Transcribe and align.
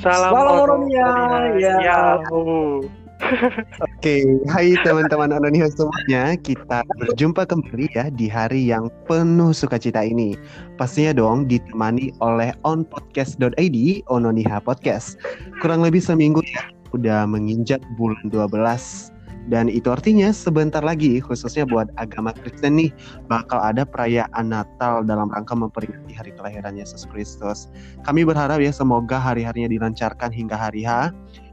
Salam, 0.00 0.32
Salam 0.32 0.56
Oronia. 0.64 1.04
Oronia. 1.12 1.60
Ya. 1.60 1.76
Yahoo. 1.84 2.88
Oke, 3.84 4.24
hai 4.48 4.72
teman-teman 4.80 5.36
Ononia 5.36 5.68
semuanya. 5.68 6.40
Kita 6.40 6.80
berjumpa 6.96 7.44
kembali 7.44 7.92
ya 7.92 8.08
di 8.08 8.24
hari 8.32 8.64
yang 8.64 8.88
penuh 9.04 9.52
sukacita 9.52 10.00
ini. 10.00 10.40
Pastinya 10.80 11.12
dong 11.12 11.44
ditemani 11.44 12.16
oleh 12.24 12.56
onpodcast.id, 12.64 13.76
Ononiha 14.08 14.64
Podcast. 14.64 15.20
Kurang 15.60 15.84
lebih 15.84 16.00
seminggu 16.00 16.40
ya, 16.48 16.72
udah 16.96 17.28
menginjak 17.28 17.84
bulan 18.00 18.32
12. 18.32 19.19
Dan 19.50 19.66
itu 19.66 19.90
artinya 19.90 20.30
sebentar 20.30 20.80
lagi, 20.80 21.18
khususnya 21.18 21.66
buat 21.66 21.90
agama 21.98 22.30
Kristen 22.30 22.78
nih, 22.78 22.94
bakal 23.26 23.58
ada 23.58 23.82
perayaan 23.82 24.46
Natal 24.46 25.02
dalam 25.02 25.26
rangka 25.34 25.58
memperingati 25.58 26.14
hari 26.14 26.30
kelahiran 26.38 26.78
Yesus 26.78 27.02
Kristus. 27.10 27.66
Kami 28.06 28.22
berharap 28.22 28.62
ya 28.62 28.70
semoga 28.70 29.18
hari-harinya 29.18 29.66
dilancarkan 29.66 30.30
hingga 30.30 30.54
hari 30.54 30.86
H 30.86 31.10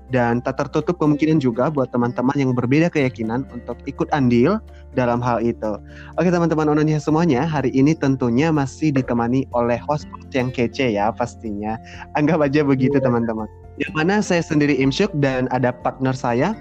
dan 0.08 0.40
tak 0.40 0.60
tertutup 0.60 0.96
kemungkinan 1.00 1.44
juga 1.44 1.68
buat 1.68 1.92
teman-teman 1.92 2.36
yang 2.40 2.52
berbeda 2.56 2.88
keyakinan 2.88 3.44
untuk 3.52 3.76
ikut 3.84 4.08
andil 4.16 4.60
dalam 4.96 5.20
hal 5.20 5.44
itu. 5.44 5.80
Oke 6.16 6.30
teman-teman 6.32 6.72
ononia 6.72 7.00
semuanya, 7.00 7.44
hari 7.44 7.72
ini 7.76 7.92
tentunya 7.92 8.50
masih 8.50 8.96
ditemani 8.96 9.44
oleh 9.52 9.76
host 9.84 10.08
yang 10.32 10.48
kece 10.48 10.96
ya 10.96 11.12
pastinya. 11.12 11.76
Anggap 12.16 12.40
aja 12.40 12.64
begitu 12.64 12.98
teman-teman. 13.04 13.48
Yang 13.78 13.94
mana 13.94 14.16
saya 14.24 14.42
sendiri 14.42 14.74
Imsyuk 14.80 15.12
dan 15.20 15.46
ada 15.54 15.70
partner 15.70 16.16
saya. 16.16 16.56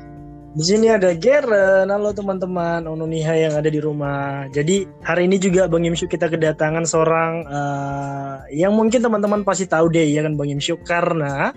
Di 0.57 0.65
sini 0.73 0.89
ada 0.89 1.13
Geren, 1.13 1.93
halo 1.93 2.17
teman-teman 2.17 2.89
Ononiha 2.89 3.37
yang 3.37 3.61
ada 3.61 3.69
di 3.69 3.77
rumah. 3.77 4.49
Jadi 4.49 4.89
hari 5.05 5.29
ini 5.29 5.37
juga 5.37 5.69
Bang 5.69 5.85
Imsyuk 5.85 6.09
kita 6.09 6.33
kedatangan 6.33 6.89
seorang 6.89 7.45
uh, 7.45 8.41
yang 8.49 8.73
mungkin 8.73 9.05
teman-teman 9.05 9.45
pasti 9.45 9.69
tahu 9.69 9.93
deh 9.93 10.09
ya 10.09 10.25
kan 10.25 10.33
Bang 10.33 10.49
Imsyuk 10.49 10.81
karena 10.89 11.53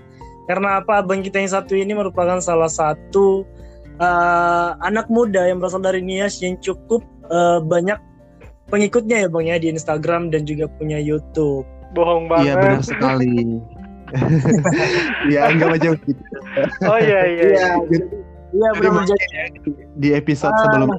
karena 0.51 0.83
apa 0.83 0.99
abang 0.99 1.23
kita 1.23 1.39
yang 1.39 1.47
satu 1.47 1.79
ini 1.79 1.95
merupakan 1.95 2.43
salah 2.43 2.67
satu 2.67 3.47
uh, 4.03 4.75
anak 4.83 5.07
muda 5.07 5.47
yang 5.47 5.63
berasal 5.63 5.79
dari 5.79 6.03
Nias 6.03 6.43
yang 6.43 6.59
cukup 6.59 6.99
uh, 7.31 7.63
banyak 7.63 7.95
pengikutnya 8.67 9.23
ya 9.23 9.27
bang 9.31 9.47
ya 9.47 9.55
di 9.63 9.67
Instagram 9.79 10.27
dan 10.27 10.43
juga 10.43 10.67
punya 10.75 10.99
YouTube. 10.99 11.63
Bohong 11.95 12.27
banget. 12.27 12.51
Iya 12.51 12.53
benar 12.59 12.83
sekali. 12.83 13.35
Iya 15.29 15.53
anggap 15.53 15.77
aja 15.77 15.87
begitu. 15.93 16.23
Oh 16.89 16.97
iya 16.97 17.21
iya. 17.29 17.45
Iya, 17.45 17.69
iya 18.51 18.69
Jadi 18.71 18.79
benar 18.79 18.91
mungkin 18.91 19.09
menjadi 19.09 19.25
ya, 19.29 19.45
di 19.95 20.09
episode 20.13 20.53
Ah. 20.53 20.61
sebelum 20.65 20.89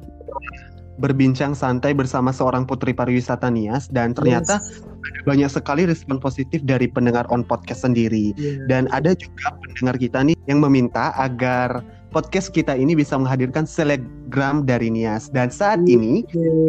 berbincang 0.96 1.56
santai 1.56 1.96
bersama 1.96 2.28
seorang 2.28 2.68
putri 2.68 2.92
pariwisata 2.92 3.48
Nias 3.48 3.88
dan 3.88 4.12
ternyata 4.12 4.60
ada 4.60 5.20
banyak 5.24 5.48
sekali 5.48 5.88
respon 5.88 6.20
positif 6.20 6.60
dari 6.60 6.84
pendengar 6.86 7.24
on 7.32 7.40
podcast 7.40 7.88
sendiri 7.88 8.36
Iya. 8.36 8.68
dan 8.68 8.84
ada 8.92 9.16
juga 9.16 9.56
pendengar 9.64 9.96
kita 9.96 10.18
nih 10.20 10.36
yang 10.44 10.60
meminta 10.60 11.16
agar 11.16 11.80
podcast 12.12 12.52
kita 12.52 12.76
ini 12.76 12.92
bisa 12.92 13.16
menghadirkan 13.16 13.64
selebgram 13.64 14.68
dari 14.68 14.92
Nias 14.92 15.32
dan 15.32 15.48
saat 15.48 15.80
ini 15.88 16.20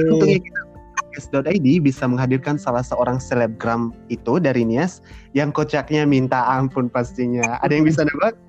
untungnya 0.07 0.39
kita 0.39 0.61
podcast.id 1.11 1.67
bisa 1.83 2.07
menghadirkan 2.07 2.55
salah 2.55 2.87
seorang 2.87 3.19
selebgram 3.19 3.91
itu 4.07 4.39
dari 4.39 4.63
Nias 4.63 5.03
yang 5.35 5.51
kocaknya 5.51 6.07
minta 6.07 6.47
ampun 6.47 6.87
pastinya 6.87 7.59
ada 7.59 7.75
yang 7.75 7.83
bisa 7.83 8.05
nebak? 8.07 8.39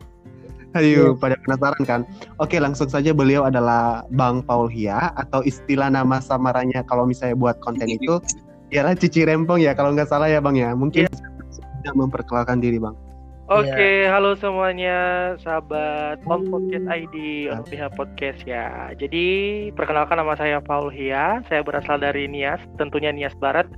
Ayo, 0.73 1.13
pada 1.21 1.37
penasaran 1.45 1.83
kan? 1.85 2.01
Oke, 2.41 2.57
langsung 2.57 2.89
saja 2.89 3.13
beliau 3.13 3.45
adalah 3.45 4.09
Bang 4.09 4.41
Paul 4.41 4.73
Hia 4.73 5.13
atau 5.21 5.45
istilah 5.45 5.93
nama 5.93 6.17
samarannya 6.23 6.81
kalau 6.89 7.05
misalnya 7.05 7.37
buat 7.37 7.61
konten 7.61 7.93
itu 7.93 8.17
ialah 8.75 8.97
Cici 8.97 9.29
Rempong 9.29 9.61
ya 9.61 9.77
kalau 9.77 9.93
nggak 9.93 10.09
salah 10.09 10.33
ya 10.33 10.41
Bang 10.41 10.57
ya. 10.57 10.73
Mungkin 10.73 11.05
bisa 11.13 11.91
memperkenalkan 11.93 12.63
diri 12.65 12.81
Bang. 12.81 12.97
Oke, 13.53 14.09
halo 14.09 14.33
semuanya 14.33 14.97
sahabat 15.37 16.25
On 16.25 16.49
Podcast 16.49 16.89
Hmm. 16.89 16.97
ID, 16.97 17.17
On 17.53 17.61
pihak 17.63 17.93
podcast 17.93 18.41
ya. 18.43 18.89
Jadi 18.97 19.27
perkenalkan 19.73 20.17
nama 20.17 20.33
saya 20.33 20.57
Paul 20.59 20.89
Hia, 20.89 21.45
saya 21.47 21.61
berasal 21.61 22.01
dari 22.01 22.25
Nias, 22.25 22.65
tentunya 22.77 23.13
Nias 23.13 23.37
Barat. 23.37 23.69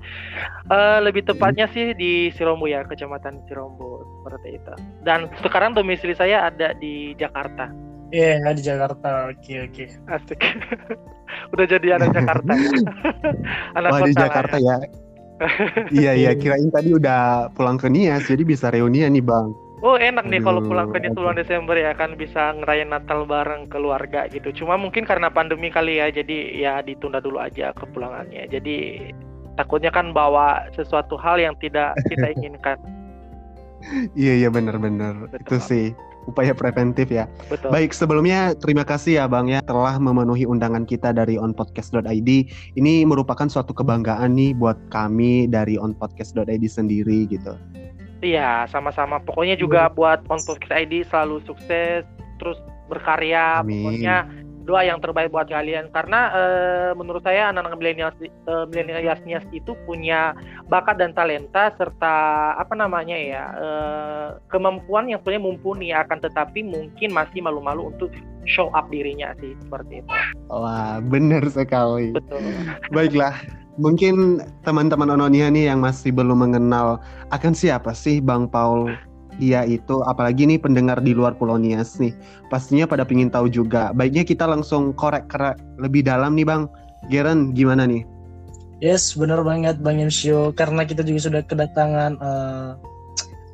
Eh, 0.71 0.99
lebih 1.03 1.27
tepatnya 1.27 1.67
sih 1.67 1.91
di 1.91 2.31
Sirombo 2.31 2.71
ya, 2.71 2.87
kecamatan 2.87 3.43
Sirombo 3.45 4.07
seperti 4.23 4.63
itu. 4.63 4.73
Dan 5.03 5.27
sekarang 5.43 5.75
domisili 5.75 6.15
saya 6.15 6.47
ada 6.47 6.71
di 6.77 7.19
Jakarta. 7.19 7.67
Iya 8.09 8.55
di 8.55 8.63
Jakarta. 8.63 9.27
Oke 9.27 9.67
oke. 9.67 9.84
Asik. 10.07 10.39
Udah 11.53 11.67
jadi 11.67 11.99
anak 11.99 12.15
Jakarta. 12.15 12.53
ya. 12.55 12.71
anak 13.83 13.91
Wah 13.91 14.01
di 14.07 14.13
Jakarta 14.15 14.57
ya. 14.63 14.77
iya 15.91 16.15
iya 16.15 16.31
kirain 16.39 16.71
tadi 16.71 16.95
udah 16.95 17.51
pulang 17.59 17.75
ke 17.75 17.91
Nias 17.91 18.31
jadi 18.31 18.47
bisa 18.47 18.71
reunian 18.71 19.11
nih 19.11 19.19
Bang. 19.19 19.51
Oh 19.84 20.00
enak 20.00 20.25
nih 20.33 20.41
kalau 20.41 20.65
pulang 20.65 20.89
ke 20.97 21.12
bulan 21.12 21.37
Desember 21.37 21.77
ya 21.77 21.93
kan 21.93 22.17
bisa 22.17 22.56
ngerayain 22.56 22.89
Natal 22.89 23.28
bareng 23.28 23.69
keluarga 23.69 24.25
gitu. 24.33 24.65
Cuma 24.65 24.81
mungkin 24.81 25.05
karena 25.05 25.28
pandemi 25.28 25.69
kali 25.69 26.00
ya 26.00 26.09
jadi 26.09 26.56
ya 26.56 26.75
ditunda 26.81 27.21
dulu 27.21 27.37
aja 27.37 27.77
kepulangannya. 27.77 28.49
Jadi 28.49 29.12
takutnya 29.61 29.93
kan 29.93 30.17
bawa 30.17 30.72
sesuatu 30.72 31.21
hal 31.21 31.37
yang 31.37 31.53
tidak 31.61 31.93
kita 32.09 32.33
inginkan. 32.41 32.81
Iya 34.17 34.41
iya 34.41 34.49
benar-benar 34.49 35.28
itu 35.37 35.61
sih 35.61 35.93
upaya 36.25 36.56
preventif 36.56 37.12
ya. 37.12 37.28
Betul. 37.53 37.69
Baik, 37.69 37.93
sebelumnya 37.93 38.56
terima 38.56 38.89
kasih 38.89 39.21
ya 39.21 39.25
Bang 39.28 39.53
ya 39.53 39.61
telah 39.69 40.01
memenuhi 40.01 40.49
undangan 40.49 40.89
kita 40.89 41.12
dari 41.12 41.37
onpodcast.id. 41.37 42.31
Ini 42.81 42.95
merupakan 43.05 43.45
suatu 43.53 43.77
kebanggaan 43.77 44.33
nih 44.33 44.56
buat 44.56 44.81
kami 44.89 45.53
dari 45.53 45.77
onpodcast.id 45.77 46.65
sendiri 46.65 47.28
gitu. 47.28 47.53
Iya, 48.25 48.65
sama-sama. 48.73 49.21
Pokoknya 49.21 49.61
juga 49.61 49.93
buat 49.93 50.25
On 50.33 50.41
Podcast 50.41 50.73
ID 50.73 51.05
selalu 51.12 51.45
sukses, 51.45 52.09
terus 52.41 52.57
berkarya. 52.89 53.61
Amin. 53.61 53.85
Pokoknya 53.85 54.17
doa 54.65 54.81
yang 54.81 54.99
terbaik 54.99 55.29
buat 55.29 55.53
kalian. 55.53 55.93
Karena 55.93 56.33
eh, 56.33 56.91
menurut 56.97 57.21
saya 57.21 57.53
anak-anak 57.53 57.77
milenial 57.77 58.11
eh, 58.25 58.65
milenialsnya 58.73 59.45
itu 59.53 59.77
punya 59.84 60.33
bakat 60.73 60.97
dan 60.97 61.13
talenta 61.13 61.69
serta 61.77 62.17
apa 62.57 62.73
namanya 62.73 63.15
ya 63.15 63.45
eh, 63.61 64.29
kemampuan 64.49 65.13
yang 65.13 65.21
sebenarnya 65.21 65.45
mumpuni 65.45 65.89
akan 65.93 66.19
tetapi 66.25 66.65
mungkin 66.65 67.13
masih 67.13 67.45
malu-malu 67.45 67.93
untuk 67.93 68.09
show 68.49 68.73
up 68.73 68.89
dirinya 68.89 69.37
sih 69.41 69.53
seperti 69.69 70.01
itu. 70.01 70.13
Wah, 70.49 71.01
benar 71.05 71.45
sekali. 71.53 72.17
Betul. 72.17 72.41
Baiklah, 72.93 73.37
mungkin 73.77 74.45
teman-teman 74.62 75.11
Ononia 75.15 75.51
nih 75.51 75.71
yang 75.73 75.83
masih 75.83 76.15
belum 76.15 76.47
mengenal 76.47 77.03
akan 77.35 77.53
siapa 77.53 77.91
sih 77.95 78.23
Bang 78.23 78.47
Paul 78.47 78.95
Iya 79.43 79.67
itu, 79.67 79.99
apalagi 80.07 80.47
nih 80.47 80.62
pendengar 80.62 81.03
di 81.03 81.11
luar 81.11 81.35
Pulau 81.35 81.59
Nias 81.59 81.99
nih, 81.99 82.15
pastinya 82.55 82.87
pada 82.87 83.03
pingin 83.03 83.27
tahu 83.27 83.51
juga. 83.51 83.91
Baiknya 83.91 84.23
kita 84.23 84.47
langsung 84.47 84.95
korek 84.95 85.27
korek 85.27 85.59
lebih 85.83 86.07
dalam 86.07 86.39
nih 86.39 86.47
Bang. 86.47 86.71
Geren, 87.11 87.51
gimana 87.51 87.83
nih? 87.83 88.07
Yes 88.79 89.15
benar 89.19 89.43
banget 89.43 89.83
Bang 89.83 89.99
Imsyo 89.99 90.55
karena 90.55 90.87
kita 90.87 91.03
juga 91.03 91.21
sudah 91.31 91.43
kedatangan 91.47 92.13
eh, 92.21 92.71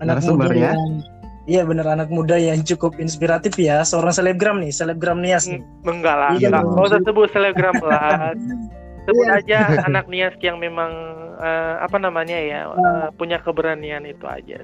anak 0.05 0.21
muda 0.27 0.53
ya. 0.53 0.73
yang 0.77 1.01
Iya 1.49 1.67
benar 1.67 1.97
anak 1.99 2.13
muda 2.13 2.39
yang 2.39 2.63
cukup 2.63 3.01
inspiratif 3.03 3.57
ya 3.59 3.83
seorang 3.83 4.15
selebgram 4.15 4.61
nih 4.61 4.71
selebgram 4.71 5.19
Nias 5.19 5.49
nih. 5.49 5.65
Enggak 5.83 6.15
lah, 6.15 6.31
Iya, 6.37 6.53
enggak. 6.53 6.79
usah 6.79 7.01
sebut 7.03 7.29
selebgram 7.33 7.75
lah. 7.81 8.37
Sebut 9.11 9.27
Iya. 9.27 9.35
aja 9.37 9.59
anak 9.89 10.07
Nias 10.07 10.35
yang 10.39 10.57
memang 10.57 10.91
eh, 11.37 11.75
apa 11.79 11.97
namanya 11.97 12.37
ya 12.37 12.61
eh, 12.69 13.09
punya 13.15 13.37
keberanian 13.39 14.03
itu 14.05 14.25
aja. 14.25 14.63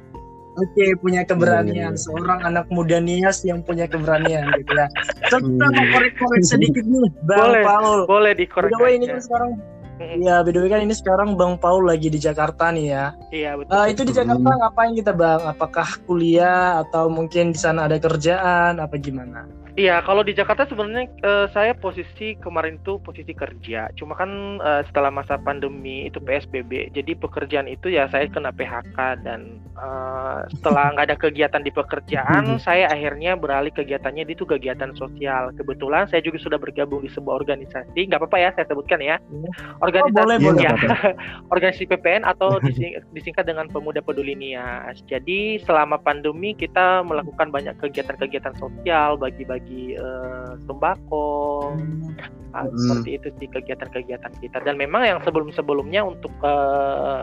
Oke 0.57 0.97
punya 0.97 1.21
keberanian 1.21 1.93
Iya, 1.93 2.01
seorang 2.01 2.41
anak 2.41 2.65
muda 2.69 2.97
Nias 2.97 3.45
yang 3.45 3.61
punya 3.61 3.85
keberanian 3.85 4.49
gitu 4.57 4.73
ya. 4.73 4.89
So 5.29 5.37
kita 5.37 5.65
Hmm. 5.65 5.75
mau 5.75 5.87
korek-korek 5.93 6.41
sedikit 6.43 6.81
nih 6.83 7.13
Bang 7.23 7.53
Boleh. 7.53 7.63
Paul. 7.63 7.99
Boleh 8.07 8.33
By 8.33 8.41
dikorek 8.41 8.73
way 8.79 8.97
ini 8.97 9.05
kan 9.07 9.21
sekarang. 9.21 9.53
Iya, 9.97 10.45
by 10.45 10.53
the 10.53 10.61
way 10.61 10.69
kan 10.69 10.81
ini 10.81 10.93
sekarang 10.93 11.37
Bang 11.37 11.57
Paul 11.57 11.85
lagi 11.85 12.09
di 12.09 12.17
Jakarta 12.17 12.69
nih 12.69 12.87
ya. 12.89 13.05
Iya 13.29 13.51
betul. 13.57 13.73
Eh, 13.75 13.87
itu 13.93 14.01
di 14.03 14.13
Jakarta 14.13 14.49
ngapain 14.51 14.93
kita 14.93 15.13
Bang? 15.13 15.41
Apakah 15.43 15.89
kuliah 16.05 16.81
atau 16.81 17.09
mungkin 17.09 17.53
di 17.53 17.59
sana 17.59 17.85
ada 17.85 17.97
kerjaan 17.97 18.77
apa 18.77 18.97
gimana? 18.97 19.45
Iya, 19.77 20.01
kalau 20.01 20.25
di 20.25 20.33
Jakarta 20.33 20.65
sebenarnya 20.65 21.05
eh, 21.21 21.47
saya 21.53 21.77
posisi 21.77 22.33
kemarin 22.41 22.81
itu 22.81 22.97
posisi 22.97 23.37
kerja. 23.37 23.93
Cuma 23.93 24.17
kan 24.17 24.57
eh, 24.57 24.81
setelah 24.89 25.13
masa 25.13 25.37
pandemi 25.37 26.09
itu 26.09 26.17
PSBB, 26.17 26.97
jadi 26.97 27.13
pekerjaan 27.13 27.69
itu 27.69 27.93
ya 27.93 28.09
saya 28.09 28.25
kena 28.25 28.57
PHK 28.57 28.97
dan 29.21 29.61
eh, 29.77 30.39
setelah 30.57 30.97
nggak 30.97 31.07
ada 31.13 31.17
kegiatan 31.21 31.61
di 31.61 31.69
pekerjaan, 31.69 32.57
saya 32.57 32.89
akhirnya 32.89 33.37
beralih 33.37 33.69
kegiatannya 33.69 34.25
itu 34.25 34.49
kegiatan 34.49 34.97
sosial. 34.97 35.53
Kebetulan 35.53 36.09
saya 36.09 36.25
juga 36.25 36.41
sudah 36.41 36.57
bergabung 36.57 37.05
di 37.05 37.13
sebuah 37.13 37.37
organisasi, 37.45 38.09
nggak 38.09 38.17
apa-apa 38.25 38.39
ya 38.41 38.51
saya 38.57 38.65
sebutkan 38.73 39.05
ya. 39.05 39.21
Organisasi 39.85 40.17
Oh, 40.17 40.25
boleh, 40.25 40.37
Iya, 40.41 40.49
boleh. 40.57 40.65
ya, 40.65 40.73
organisasi 41.53 41.85
PPN 41.85 42.25
atau 42.25 42.57
dising- 42.65 42.97
disingkat 43.13 43.45
dengan 43.45 43.69
Pemuda 43.69 44.01
Peduli 44.01 44.33
Nias. 44.33 45.05
Jadi 45.05 45.61
selama 45.69 46.01
pandemi 46.01 46.57
kita 46.57 47.05
melakukan 47.05 47.53
banyak 47.53 47.77
kegiatan-kegiatan 47.77 48.57
sosial, 48.57 49.21
bagi-bagi 49.21 49.66
eh, 49.97 50.53
sembako, 50.67 51.27
ah, 52.55 52.65
Hmm. 52.65 52.73
seperti 52.77 53.11
itu 53.19 53.29
sih 53.41 53.49
kegiatan-kegiatan 53.51 54.33
kita. 54.41 54.59
Dan 54.65 54.77
memang 54.79 55.03
yang 55.05 55.21
sebelum-sebelumnya 55.25 56.03
untuk 56.07 56.33
eh, 56.43 57.23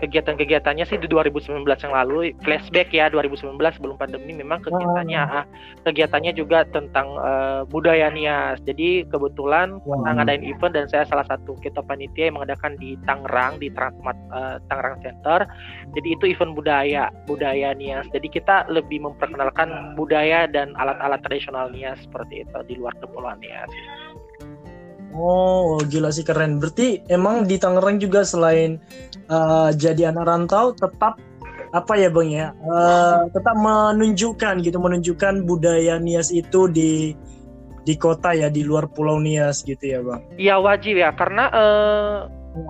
kegiatan-kegiatannya 0.00 0.88
sih 0.88 0.96
di 0.96 1.06
2019 1.06 1.62
yang 1.84 1.94
lalu 1.94 2.32
flashback 2.40 2.88
ya 2.90 3.12
2019 3.12 3.60
sebelum 3.76 4.00
pandemi 4.00 4.32
memang 4.32 4.64
kegiatannya 4.64 5.20
Ah. 5.20 5.44
ah, 5.44 5.44
kegiatannya 5.84 6.32
juga 6.32 6.64
tentang 6.72 7.12
eh, 7.20 7.62
budaya 7.68 8.08
Nias. 8.08 8.58
Jadi 8.64 9.04
kebetulan 9.06 9.78
pernah 9.84 10.16
ngadain 10.16 10.42
event 10.42 10.72
dan 10.72 10.86
saya 10.88 11.04
salah 11.04 11.26
satu 11.28 11.54
ketua 11.60 11.84
panitia 11.84 12.32
yang 12.32 12.40
mengadakan 12.40 12.80
di 12.80 12.96
Tangerang 13.04 13.60
di 13.60 13.68
Transmart 13.70 14.18
eh, 14.32 14.56
Tangerang 14.72 14.96
Center. 15.04 15.44
Jadi 15.92 16.08
itu 16.16 16.24
event 16.32 16.56
budaya 16.56 17.12
budaya 17.28 17.76
Nias. 17.76 18.08
Jadi 18.10 18.32
kita 18.32 18.64
lebih 18.72 19.04
memperkenalkan 19.04 19.94
budaya 19.94 20.48
dan 20.48 20.72
alat-alat 20.80 21.20
tradisional 21.22 21.68
Nias 21.68 22.00
seperti 22.02 22.48
itu 22.48 22.58
di 22.64 22.74
luar 22.80 22.96
kepulauan 22.98 23.38
Nias. 23.44 23.68
Oh, 25.10 25.78
gila 25.82 26.10
sih 26.10 26.22
keren. 26.22 26.58
Berarti 26.58 27.02
emang 27.06 27.42
di 27.44 27.58
Tangerang 27.58 27.98
juga 27.98 28.22
selain 28.22 28.78
uh, 29.26 29.74
jadi 29.74 30.14
anak 30.14 30.24
rantau 30.26 30.70
tetap 30.72 31.18
apa 31.70 31.92
ya 31.94 32.10
Bang 32.10 32.30
ya? 32.30 32.50
uh, 32.66 33.30
tetap 33.30 33.54
menunjukkan 33.54 34.58
gitu, 34.62 34.78
menunjukkan 34.78 35.46
budaya 35.46 35.98
Nias 35.98 36.30
itu 36.30 36.66
di 36.66 37.14
di 37.80 37.94
kota 37.96 38.36
ya, 38.36 38.50
di 38.52 38.62
luar 38.62 38.86
Pulau 38.90 39.18
Nias 39.18 39.62
gitu 39.62 39.82
ya, 39.82 39.98
Bang. 40.02 40.22
Iya 40.34 40.58
wajib 40.58 40.98
ya 40.98 41.10
karena 41.14 41.48
eh, 41.50 42.18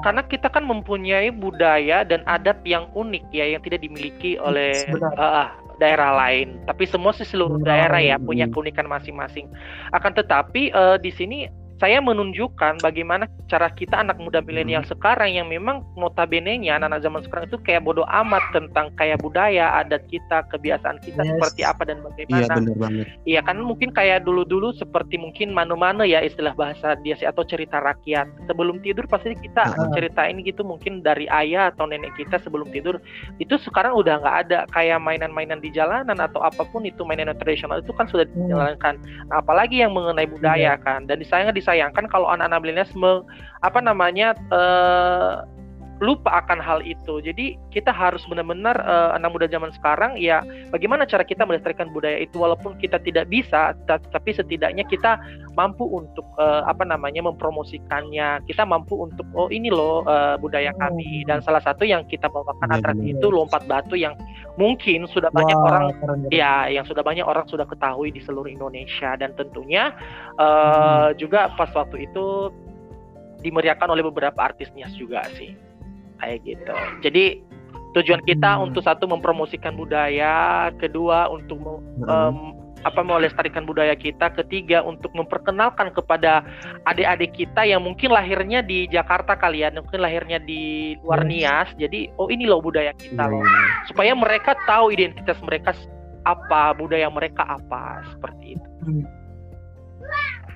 karena 0.05 0.23
kita 0.23 0.53
kan 0.53 0.65
mempunyai 0.65 1.33
budaya 1.33 2.05
dan 2.05 2.21
adat 2.29 2.61
yang 2.65 2.93
unik 2.93 3.25
ya 3.33 3.57
yang 3.57 3.63
tidak 3.65 3.81
dimiliki 3.81 4.37
oleh 4.37 4.85
Benar. 4.87 5.13
eh, 5.17 5.49
daerah 5.81 6.13
lain. 6.15 6.61
Tapi 6.69 6.85
semua 6.85 7.17
sih 7.17 7.25
seluruh 7.25 7.57
daerah 7.59 7.99
ya 7.99 8.21
punya 8.21 8.45
Hmm. 8.45 8.53
keunikan 8.53 8.85
masing-masing. 8.85 9.49
Akan 9.91 10.13
tetapi 10.13 10.71
eh, 10.71 10.97
di 11.01 11.11
sini 11.11 11.49
saya 11.81 11.97
menunjukkan 11.99 12.79
bagaimana 12.79 13.25
cara 13.49 13.73
kita 13.73 13.97
anak 13.97 14.21
muda 14.21 14.45
milenial 14.45 14.85
sekarang 14.85 15.33
yang 15.33 15.49
memang 15.49 15.81
notabene-nya 15.97 16.77
anak-anak 16.77 17.01
zaman 17.01 17.21
sekarang 17.25 17.45
itu 17.49 17.59
kayak 17.65 17.83
bodoh 17.83 18.05
amat 18.07 18.45
tentang 18.53 18.93
kayak 18.95 19.17
budaya, 19.19 19.81
adat 19.81 20.05
kita, 20.07 20.45
kebiasaan 20.53 21.01
kita 21.01 21.25
Yes. 21.25 21.33
seperti 21.41 21.61
apa 21.65 21.83
dan 21.89 21.99
Iya 21.99 22.07
bagaimana. 22.07 22.55
benar 22.61 22.77
banget. 22.77 23.07
Iya 23.25 23.41
kan 23.41 23.57
mungkin 23.59 23.89
kayak 23.91 24.23
dulu-dulu 24.23 24.77
seperti 24.77 25.17
mungkin 25.17 25.51
mano-mano 25.51 26.05
ya 26.05 26.21
istilah 26.21 26.53
bahasa 26.53 27.01
dia 27.01 27.17
sih 27.17 27.25
atau 27.25 27.43
cerita 27.43 27.81
rakyat. 27.81 28.29
Sebelum 28.45 28.85
tidur 28.85 29.09
pasti 29.09 29.33
kita 29.35 29.73
Ah. 29.73 29.89
ceritain 29.97 30.37
gitu 30.45 30.61
mungkin 30.61 31.01
dari 31.01 31.25
ayah 31.33 31.73
atau 31.73 31.89
nenek 31.89 32.13
kita 32.15 32.37
sebelum 32.39 32.69
tidur. 32.69 33.01
Itu 33.41 33.57
sekarang 33.57 33.97
udah 33.97 34.21
nggak 34.21 34.37
ada 34.47 34.59
kayak 34.69 35.01
mainan-mainan 35.01 35.59
di 35.59 35.73
jalanan 35.73 36.21
atau 36.21 36.45
apa 36.45 36.61
pun 36.69 36.85
itu 36.85 37.01
mainan 37.03 37.33
tradisional 37.35 37.81
itu 37.81 37.91
kan 37.97 38.05
sudah 38.05 38.29
Hmm. 38.29 38.37
dijalankan. 38.47 38.95
Nah, 39.33 39.41
apalagi 39.41 39.81
yang 39.81 39.97
mengenai 39.97 40.29
budaya 40.29 40.77
kan. 40.77 41.09
Dan 41.09 41.25
disayangkan 41.25 41.57
disayangkan 41.71 42.11
kalau 42.11 42.27
anak-anak 42.27 42.59
milenial 42.67 43.23
apa 43.63 43.79
namanya 43.79 44.35
eh, 44.51 45.35
lupa 46.01 46.41
akan 46.41 46.65
hal 46.65 46.81
itu. 46.81 47.21
Jadi 47.21 47.61
kita 47.69 47.93
harus 47.93 48.25
benar-benar 48.25 48.73
eh, 48.81 49.11
anak 49.21 49.37
muda 49.37 49.45
zaman 49.45 49.69
sekarang 49.77 50.17
ya 50.17 50.41
bagaimana 50.73 51.05
cara 51.05 51.21
kita 51.21 51.45
melestarikan 51.45 51.93
budaya 51.93 52.17
itu 52.17 52.41
walaupun 52.41 52.81
kita 52.81 52.97
tidak 53.05 53.29
bisa 53.29 53.77
ta- 53.85 54.01
tapi 54.09 54.33
setidaknya 54.33 54.89
kita 54.89 55.21
mampu 55.53 55.85
untuk 55.85 56.25
eh, 56.41 56.63
apa 56.65 56.89
namanya 56.89 57.21
mempromosikannya. 57.29 58.49
Kita 58.49 58.65
mampu 58.65 58.97
untuk 58.97 59.29
oh 59.37 59.53
ini 59.53 59.69
loh 59.69 60.01
eh, 60.09 60.41
budaya 60.41 60.73
kami 60.81 61.29
dan 61.29 61.45
salah 61.45 61.61
satu 61.61 61.85
yang 61.85 62.09
kita 62.09 62.33
bawakan 62.33 62.73
Iya, 62.73 62.77
atraksi 62.81 63.09
benar. 63.13 63.21
itu 63.21 63.27
lompat 63.29 63.63
batu 63.69 63.95
yang 63.95 64.17
mungkin 64.57 65.05
sudah 65.05 65.29
banyak 65.29 65.57
Wah, 65.61 65.69
orang 65.69 65.85
keren, 66.01 66.19
keren. 66.25 66.33
Ya, 66.33 66.65
yang 66.73 66.89
sudah 66.89 67.05
banyak 67.05 67.29
orang 67.29 67.45
sudah 67.45 67.69
ketahui 67.69 68.09
di 68.09 68.25
seluruh 68.25 68.49
Indonesia 68.49 69.21
dan 69.21 69.37
tentunya 69.37 69.93
eh, 70.41 71.09
juga 71.21 71.53
pas 71.61 71.69
waktu 71.77 72.09
itu 72.09 72.49
dimeriahkan 73.41 73.89
oleh 73.89 74.05
beberapa 74.05 74.37
artis 74.41 74.69
Nias 74.77 74.93
juga 75.01 75.25
sih, 75.33 75.57
kayak 76.21 76.39
gitu. 76.45 76.75
Jadi 77.03 77.25
tujuan 77.91 78.23
kita 78.23 78.55
Hmm. 78.55 78.71
untuk 78.71 78.87
satu 78.87 79.11
mempromosikan 79.11 79.75
budaya, 79.75 80.71
kedua 80.79 81.27
untuk 81.27 81.59
Heeh. 81.59 82.07
em, 82.07 82.37
apa 82.81 83.05
melestarikan 83.05 83.69
budaya 83.69 83.93
kita, 83.93 84.33
ketiga 84.41 84.81
untuk 84.81 85.13
memperkenalkan 85.13 85.93
kepada 85.93 86.41
adik-adik 86.89 87.37
kita 87.37 87.69
yang 87.69 87.85
mungkin 87.85 88.09
lahirnya 88.09 88.65
di 88.65 88.89
Jakarta 88.89 89.37
kalian, 89.37 89.77
mungkin 89.85 90.01
lahirnya 90.01 90.41
di 90.41 90.97
luar 91.05 91.27
Yes. 91.27 91.29
Nias. 91.29 91.69
Jadi 91.77 92.09
oh 92.17 92.33
ini 92.33 92.49
loh 92.49 92.65
budaya 92.65 92.97
kita 92.97 93.29
Iya, 93.29 93.33
loh 93.37 93.45
iya. 93.45 93.85
supaya 93.85 94.13
mereka 94.17 94.57
tahu 94.65 94.97
identitas 94.97 95.37
mereka 95.45 95.77
apa, 96.25 96.73
budaya 96.73 97.09
mereka 97.13 97.45
apa, 97.45 98.01
seperti 98.17 98.57
itu. 98.57 98.69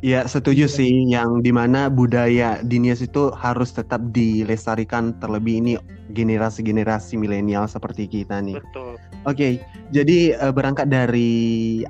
Iya 0.05 0.29
setuju 0.29 0.69
sih 0.69 1.09
yang 1.09 1.41
di 1.41 1.49
mana 1.49 1.89
budaya 1.89 2.61
di 2.61 2.77
Nias 2.77 3.01
itu 3.01 3.33
harus 3.33 3.73
tetap 3.73 4.05
dilestarikan 4.13 5.17
terlebih 5.17 5.65
ini 5.65 5.75
generasi-generasi 6.13 7.17
milenial 7.17 7.65
seperti 7.65 8.05
kita 8.05 8.37
nih. 8.45 8.61
Betul. 8.61 9.01
Oke, 9.25 9.65
jadi 9.97 10.37
eh, 10.37 10.53
berangkat 10.53 10.93
dari 10.93 11.33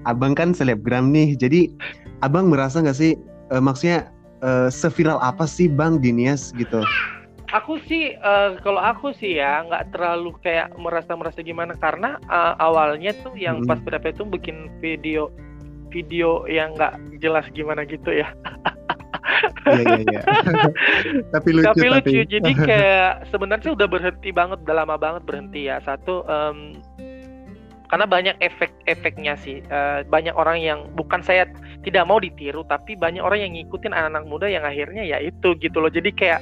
abang 0.07 0.39
kan 0.39 0.55
selebgram 0.55 1.11
nih, 1.11 1.35
jadi 1.35 1.67
abang 2.23 2.55
merasa 2.55 2.79
nggak 2.79 2.95
sih 2.95 3.19
eh, 3.51 3.59
maksudnya 3.59 4.15
eh, 4.47 4.71
seviral 4.71 5.19
apa 5.19 5.43
sih 5.51 5.67
bang 5.67 5.99
di 5.99 6.15
Nias 6.15 6.55
gitu? 6.55 6.87
Aku 7.51 7.83
sih 7.91 8.15
eh, 8.15 8.51
kalau 8.63 8.79
aku 8.79 9.11
sih 9.19 9.43
ya 9.43 9.67
nggak 9.67 9.91
terlalu 9.91 10.39
kayak 10.39 10.71
merasa 10.79 11.19
merasa 11.19 11.43
gimana 11.43 11.75
karena 11.83 12.23
eh, 12.31 12.55
awalnya 12.63 13.11
tuh 13.27 13.35
yang 13.35 13.67
Mm. 13.67 13.75
pas 13.75 13.83
berapa 13.83 14.07
itu 14.15 14.23
bikin 14.23 14.71
video 14.79 15.35
video 15.95 16.43
yang 16.51 16.75
nggak 16.75 16.99
jelas 17.23 17.47
gimana 17.55 17.87
gitu 17.87 18.11
ya. 18.11 18.27
Iya 19.65 19.81
iya 19.81 19.99
iya. 20.05 20.21
tapi 21.35 21.49
lucu 21.55 21.65
tapi 21.65 21.87
tapi. 21.87 22.11
lucu 22.13 22.21
jadi 22.29 22.53
kayak 22.69 23.13
sebenarnya 23.31 23.71
udah 23.73 23.89
berhenti 23.89 24.29
banget 24.31 24.59
udah 24.61 24.77
lama 24.85 24.97
banget 24.99 25.23
berhenti 25.25 25.71
ya 25.71 25.81
satu 25.81 26.27
em, 26.27 26.77
karena 27.87 28.05
banyak 28.05 28.37
efek-efeknya 28.41 29.35
sih 29.39 29.63
Eh, 29.65 30.01
banyak 30.05 30.35
orang 30.35 30.59
yang 30.61 30.91
bukan 30.93 31.23
saya 31.23 31.47
tidak 31.81 32.05
mau 32.05 32.19
ditiru 32.19 32.67
tapi 32.67 32.93
banyak 32.95 33.23
orang 33.23 33.41
yang 33.41 33.53
ngikutin 33.55 33.95
anak-anak 33.95 34.25
muda 34.27 34.47
yang 34.51 34.65
akhirnya 34.67 35.05
ya 35.05 35.19
itu 35.21 35.55
gitu 35.57 35.79
loh 35.81 35.89
jadi 35.89 36.11
kayak 36.13 36.41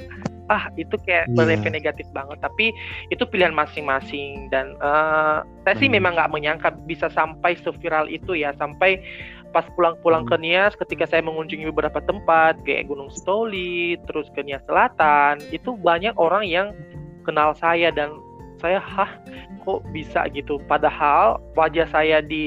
ah 0.51 0.67
itu 0.75 0.99
kayak 1.07 1.31
Iya. 1.31 1.35
berefek 1.39 1.71
negatif 1.71 2.07
banget 2.11 2.35
tapi 2.43 2.75
itu 3.07 3.23
pilihan 3.23 3.55
masing-masing 3.55 4.51
dan 4.51 4.75
eh, 4.75 5.37
saya 5.63 5.75
sih 5.79 5.87
Hmm. 5.87 5.95
memang 6.01 6.19
nggak 6.19 6.31
menyangka 6.31 6.69
bisa 6.83 7.07
sampai 7.07 7.55
seviral 7.63 8.11
itu 8.11 8.35
ya 8.35 8.51
sampai 8.59 8.99
pas 9.53 9.63
pulang-pulang 9.77 10.25
Hmm. 10.25 10.31
ke 10.33 10.37
Nias 10.41 10.73
ketika 10.73 11.05
saya 11.05 11.21
mengunjungi 11.21 11.69
beberapa 11.69 12.01
tempat 12.01 12.57
kayak 12.65 12.89
Gunung 12.89 13.13
Stoli 13.13 13.95
terus 14.09 14.27
ke 14.33 14.41
Nias 14.41 14.65
Selatan 14.65 15.37
itu 15.53 15.77
banyak 15.77 16.17
orang 16.17 16.43
yang 16.43 16.73
kenal 17.21 17.53
saya 17.53 17.93
dan 17.93 18.17
saya 18.57 18.81
hah 18.81 19.11
kok 19.61 19.79
bisa 19.91 20.27
gitu? 20.31 20.59
Padahal 20.65 21.39
wajah 21.53 21.87
saya 21.87 22.19
di 22.19 22.43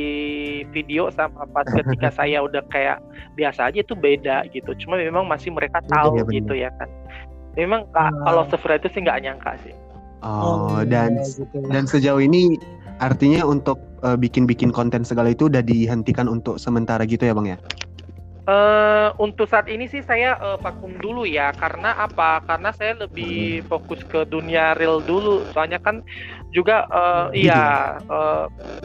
video 0.69 1.09
sama 1.09 1.47
pas 1.49 1.65
ketika 1.79 2.11
saya 2.11 2.43
udah 2.43 2.61
kayak 2.69 3.01
biasa 3.37 3.71
aja 3.71 3.81
itu 3.81 3.95
beda 3.95 4.45
gitu. 4.51 4.75
Cuma 4.81 4.99
memang 4.99 5.25
masih 5.25 5.53
mereka 5.53 5.81
tahu 5.87 6.17
Iya, 6.17 6.25
benar. 6.25 6.37
gitu 6.37 6.55
ya 6.57 6.71
kan. 6.77 6.89
Memang 7.57 7.89
kalau 7.95 8.45
seviral 8.49 8.77
itu 8.77 8.89
sih 8.93 9.01
nggak 9.01 9.21
nyangka 9.25 9.57
sih 9.65 9.73
Oh, 10.25 10.81
iya, 10.81 10.89
dan 10.89 11.11
gitu. 11.21 11.57
dan 11.69 11.85
sejauh 11.85 12.21
ini 12.23 12.57
artinya 13.01 13.45
untuk 13.45 13.77
eh, 14.01 14.17
bikin-bikin 14.17 14.73
konten 14.73 15.05
segala 15.05 15.33
itu 15.33 15.53
udah 15.53 15.61
dihentikan 15.61 16.27
untuk 16.27 16.57
sementara 16.57 17.05
gitu 17.05 17.29
ya 17.29 17.37
bang 17.37 17.57
ya? 17.57 17.59
Eh, 18.47 19.09
untuk 19.19 19.51
saat 19.51 19.67
ini 19.67 19.91
sih 19.91 20.07
saya 20.07 20.39
eh, 20.39 20.59
vakum 20.63 20.95
dulu 21.03 21.27
ya 21.27 21.51
karena 21.51 21.99
apa? 21.99 22.39
Karena 22.47 22.71
saya 22.71 22.95
lebih 22.95 23.67
fokus 23.67 23.99
ke 24.07 24.23
dunia 24.31 24.73
real 24.79 25.03
dulu. 25.03 25.43
Soalnya 25.51 25.83
kan 25.83 25.99
juga 26.55 26.87
eh, 26.87 27.27
Gitu 27.35 27.51
iya 27.51 27.99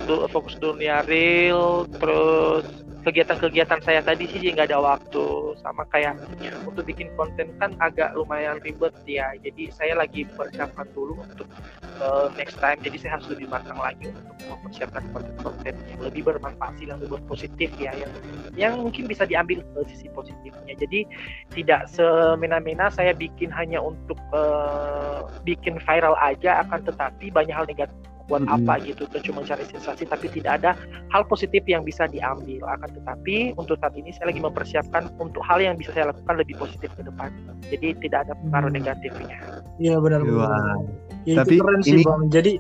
du- 0.10 0.26
fokus 0.34 0.58
dunia 0.58 1.06
real 1.06 1.86
terus 2.02 2.66
kegiatan-kegiatan 3.02 3.82
saya 3.82 4.00
tadi 4.06 4.30
sih 4.30 4.54
nggak 4.54 4.70
ada 4.70 4.80
waktu 4.82 5.58
sama 5.62 5.86
kayak 5.90 6.22
untuk 6.64 6.86
bikin 6.86 7.10
konten 7.18 7.50
kan 7.58 7.74
agak 7.82 8.14
lumayan 8.14 8.62
ribet 8.62 8.94
ya. 9.10 9.34
Jadi 9.42 9.74
saya 9.74 9.98
lagi 9.98 10.30
persiapan 10.30 10.86
dulu 10.94 11.18
untuk 11.22 11.50
eh, 11.98 12.28
next 12.38 12.62
time. 12.62 12.78
Jadi 12.86 12.98
saya 13.02 13.18
harus 13.18 13.28
lebih 13.34 13.50
matang 13.50 13.78
lagi 13.82 14.14
untuk 14.14 14.36
mempersiapkan 14.46 15.04
konten-konten 15.10 15.74
yang 15.90 16.02
lebih 16.02 16.22
bermanfaat 16.28 16.74
sih, 16.78 16.86
yang 16.86 17.02
lebih 17.02 17.22
positif 17.26 17.70
ya 17.82 17.92
yang 17.98 18.12
yang 18.54 18.74
mungkin 18.78 19.10
bisa 19.10 19.26
diambil 19.26 19.66
ke 19.66 19.80
sisi 19.98 20.08
positifnya. 20.14 20.74
Jadi 20.78 21.10
tidak 21.58 21.90
semena-mena 21.90 22.94
saya 22.94 23.18
bikin 23.18 23.50
hanya 23.50 23.82
untuk 23.82 24.18
eh, 24.36 25.20
bikin 25.42 25.82
viral 25.82 26.14
aja, 26.22 26.62
akan 26.68 26.86
tetapi 26.86 27.34
banyak 27.34 27.56
hal 27.56 27.66
negatif 27.66 28.11
buat 28.32 28.48
Mm-mm. 28.48 28.64
apa 28.64 28.80
gitu, 28.88 29.04
kan 29.12 29.20
cuma 29.20 29.44
cari 29.44 29.68
sensasi, 29.68 30.08
tapi 30.08 30.32
tidak 30.32 30.64
ada 30.64 30.72
hal 31.12 31.28
positif 31.28 31.68
yang 31.68 31.84
bisa 31.84 32.08
diambil. 32.08 32.64
Akan 32.72 32.88
tetapi 32.96 33.52
untuk 33.60 33.76
saat 33.84 33.92
ini 34.00 34.16
saya 34.16 34.32
lagi 34.32 34.40
mempersiapkan 34.40 35.12
untuk 35.20 35.44
hal 35.44 35.60
yang 35.60 35.76
bisa 35.76 35.92
saya 35.92 36.16
lakukan 36.16 36.40
lebih 36.40 36.56
positif 36.56 36.88
ke 36.96 37.04
depan. 37.04 37.28
Jadi 37.68 38.00
tidak 38.00 38.32
ada 38.32 38.34
pengaruh 38.40 38.72
Hmm. 38.72 38.78
negatifnya. 38.80 39.38
Iya 39.76 40.00
benar 40.00 40.24
benar. 40.24 40.48
Wah. 40.48 40.80
Ya, 41.28 41.44
Tapi 41.44 41.60
itu 41.60 41.62
keren 41.62 41.82
sih 41.84 41.92
ini- 42.00 42.08
bang. 42.08 42.22
Jadi 42.32 42.52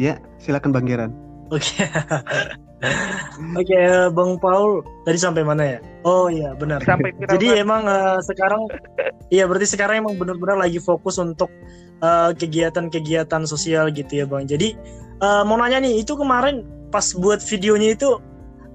Ya 0.00 0.14
silakan 0.40 0.72
bang 0.72 0.86
Geran. 0.88 1.12
Oke. 1.52 1.80
Oke, 3.58 3.74
eh, 3.74 4.06
Bang 4.14 4.38
Paul 4.38 4.86
tadi 5.02 5.18
sampai 5.18 5.42
mana 5.42 5.64
ya? 5.66 5.78
Oh 6.06 6.30
iya, 6.30 6.54
benar. 6.54 6.78
Sampai 6.86 7.10
Jadi 7.26 7.58
emang 7.58 7.82
eh, 7.90 8.18
sekarang 8.22 8.70
iya 9.34 9.44
berarti 9.50 9.66
sekarang 9.66 10.06
emang 10.06 10.14
benar-benar 10.14 10.60
lagi 10.60 10.78
fokus 10.78 11.18
untuk 11.18 11.50
uh, 11.98 12.30
kegiatan-kegiatan 12.36 13.42
sosial 13.50 13.90
gitu 13.90 14.22
ya 14.22 14.24
bang. 14.30 14.46
Jadi 14.46 14.78
uh, 15.22 15.42
mau 15.44 15.56
nanya 15.58 15.82
nih 15.82 16.02
itu 16.02 16.14
kemarin 16.14 16.64
pas 16.88 17.04
buat 17.14 17.38
videonya 17.44 17.94
itu 17.94 18.18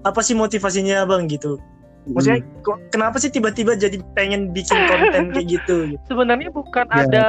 apa 0.03 0.19
sih 0.19 0.35
motivasinya 0.35 1.07
bang 1.07 1.27
gitu? 1.31 1.57
Maksudnya 2.03 2.43
hmm. 2.43 2.67
kok, 2.67 2.77
kenapa 2.91 3.15
sih 3.15 3.31
tiba-tiba 3.31 3.79
jadi 3.79 3.95
pengen 4.11 4.51
bikin 4.51 4.75
konten 4.91 5.31
kayak 5.31 5.47
gitu? 5.47 5.95
Sebenarnya 6.03 6.51
bukan 6.51 6.83
ya, 6.91 7.07
ada 7.07 7.23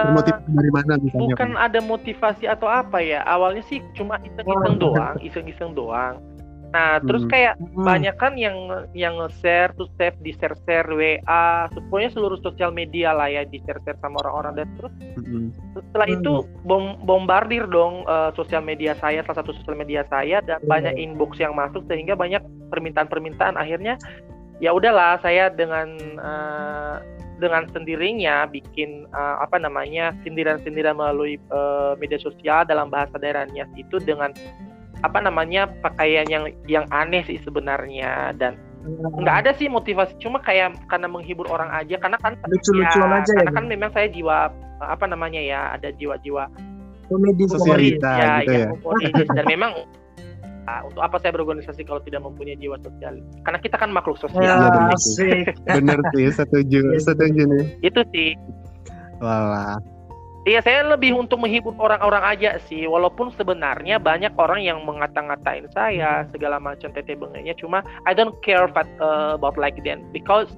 dari 0.51 0.71
mana 0.75 0.99
misalnya, 0.99 1.31
bukan 1.31 1.51
ada 1.55 1.79
motivasi 1.79 2.51
atau 2.51 2.67
apa 2.67 2.99
ya. 2.99 3.23
Awalnya 3.23 3.63
sih 3.71 3.79
cuma 3.95 4.19
iseng-iseng 4.27 4.75
oh. 4.75 4.91
doang, 4.91 5.17
iseng-iseng 5.23 5.71
doang 5.79 6.19
Nah, 6.75 6.99
terus 7.07 7.23
hmm. 7.23 7.31
kayak 7.31 7.55
hmm. 7.55 7.87
banyak 7.87 8.17
kan 8.19 8.35
yang 8.35 8.59
yang 8.99 9.15
nge-share 9.23 9.71
tuh 9.79 9.87
save 9.95 10.19
di 10.27 10.35
share-share 10.35 10.91
WA, 10.91 11.71
pokoknya 11.71 12.11
seluruh 12.11 12.43
sosial 12.43 12.75
media 12.75 13.15
lah 13.15 13.31
ya 13.31 13.47
di 13.47 13.63
share-share 13.63 13.95
sama 14.03 14.19
orang-orang 14.27 14.59
dan 14.59 14.69
terus 14.83 14.95
hmm. 15.23 15.55
setelah 15.71 16.11
hmm. 16.11 16.17
itu 16.19 16.33
bom 16.67 16.99
bombardir 17.07 17.71
dong 17.71 18.03
uh, 18.11 18.35
sosial 18.35 18.67
media 18.67 18.99
saya 18.99 19.23
salah 19.23 19.39
satu 19.47 19.55
sosial 19.55 19.79
media 19.79 20.03
saya 20.11 20.43
dan 20.43 20.59
hmm. 20.59 20.67
banyak 20.67 20.95
inbox 20.99 21.39
yang 21.39 21.55
masuk 21.55 21.87
sehingga 21.87 22.19
banyak 22.19 22.43
permintaan-permintaan 22.75 23.55
akhirnya 23.55 23.95
ya 24.59 24.75
udahlah 24.75 25.23
saya 25.23 25.55
dengan 25.55 25.95
uh, 26.19 26.99
dengan 27.39 27.71
sendirinya 27.71 28.51
bikin 28.51 29.07
uh, 29.15 29.43
apa 29.43 29.63
namanya 29.63 30.15
sindiran-sindiran 30.27 30.99
melalui 30.99 31.39
uh, 31.55 31.95
media 31.99 32.19
sosial 32.19 32.67
dalam 32.67 32.91
bahasa 32.91 33.15
daerahnya 33.19 33.67
itu 33.75 33.99
dengan 34.03 34.35
apa 35.05 35.21
namanya 35.21 35.69
pakaian 35.85 36.25
yang 36.33 36.49
yang 36.65 36.89
aneh 36.89 37.21
sih 37.29 37.37
sebenarnya 37.45 38.33
dan 38.41 38.57
hmm. 38.81 39.21
nggak 39.21 39.37
ada 39.45 39.51
sih 39.61 39.69
motivasi 39.69 40.17
cuma 40.17 40.41
kayak 40.41 40.81
karena 40.89 41.05
menghibur 41.05 41.45
orang 41.53 41.69
aja 41.77 42.01
karena 42.01 42.17
kan 42.25 42.41
lucu-lucuan 42.49 43.13
ya, 43.13 43.21
aja 43.21 43.33
karena 43.37 43.53
ya, 43.53 43.57
kan 43.61 43.67
memang 43.69 43.91
saya 43.93 44.09
jiwa 44.09 44.49
apa 44.81 45.05
namanya 45.05 45.45
ya 45.45 45.77
ada 45.77 45.93
jiwa-jiwa 45.93 46.49
komedi 47.13 47.45
sosialita 47.45 48.13
ya, 48.17 48.33
gitu 48.41 48.53
ya, 48.57 49.13
ya. 49.13 49.25
dan 49.37 49.45
memang 49.45 49.73
Nah, 50.65 50.81
untuk 50.89 51.05
apa 51.05 51.21
saya 51.21 51.37
berorganisasi 51.37 51.85
kalau 51.85 52.01
tidak 52.01 52.25
mempunyai 52.25 52.57
jiwa 52.57 52.81
sosial? 52.81 53.21
Karena 53.45 53.61
kita 53.61 53.77
kan 53.77 53.93
makhluk 53.93 54.17
sosial. 54.17 54.41
Ya, 54.41 54.73
benar 54.73 54.97
sih. 54.97 55.45
benar 55.61 56.01
sih, 56.17 56.27
setuju, 56.33 56.97
setuju 57.05 57.43
nih. 57.53 57.65
Itu 57.85 58.01
sih. 58.17 58.33
Walah. 59.21 59.77
Iya, 60.45 60.61
saya 60.61 60.85
lebih 60.85 61.17
untuk 61.17 61.41
menghibur 61.41 61.73
orang-orang 61.81 62.21
aja 62.21 62.61
sih. 62.69 62.85
Walaupun 62.85 63.33
sebenarnya 63.33 63.97
banyak 63.97 64.37
orang 64.37 64.61
yang 64.61 64.85
mengata-ngatain 64.85 65.73
saya 65.73 66.29
segala 66.29 66.61
macam 66.61 66.93
tete 66.93 67.17
bengenya. 67.17 67.57
Cuma 67.57 67.81
I 68.05 68.13
don't 68.13 68.37
care 68.45 68.69
about, 68.69 68.89
uh, 69.01 69.41
about 69.41 69.57
like 69.57 69.81
that 69.89 70.05
because 70.13 70.53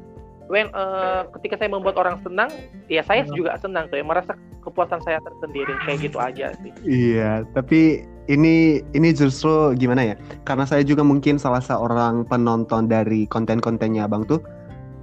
when 0.50 0.74
uh, 0.74 1.30
ketika 1.38 1.62
saya 1.62 1.70
membuat 1.70 2.02
orang 2.02 2.18
senang, 2.26 2.50
ya 2.90 3.06
saya 3.06 3.22
juga 3.30 3.54
senang 3.62 3.86
tuh. 3.86 4.02
Ya, 4.02 4.04
merasa 4.06 4.34
kepuasan 4.66 4.98
saya 5.06 5.22
tersendiri 5.22 5.70
kayak 5.86 5.98
gitu 6.02 6.18
aja 6.18 6.50
sih. 6.66 6.74
Iya, 6.82 7.46
tapi 7.54 8.02
ini 8.26 8.82
ini 8.90 9.08
justru 9.14 9.70
gimana 9.78 10.02
ya? 10.02 10.14
Karena 10.42 10.66
saya 10.66 10.82
juga 10.82 11.06
mungkin 11.06 11.38
salah 11.38 11.62
seorang 11.62 12.26
penonton 12.26 12.90
dari 12.90 13.30
konten-kontennya 13.30 14.10
Abang 14.10 14.26
tuh 14.26 14.42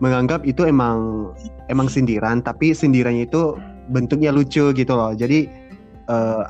menganggap 0.03 0.43
itu 0.43 0.67
emang 0.67 1.31
emang 1.71 1.87
sindiran, 1.87 2.43
tapi 2.43 2.75
sindirannya 2.75 3.23
itu 3.31 3.55
bentuknya 3.91 4.31
lucu 4.31 4.71
gitu 4.71 4.93
loh. 4.93 5.11
Jadi 5.17 5.49
uh, 6.07 6.45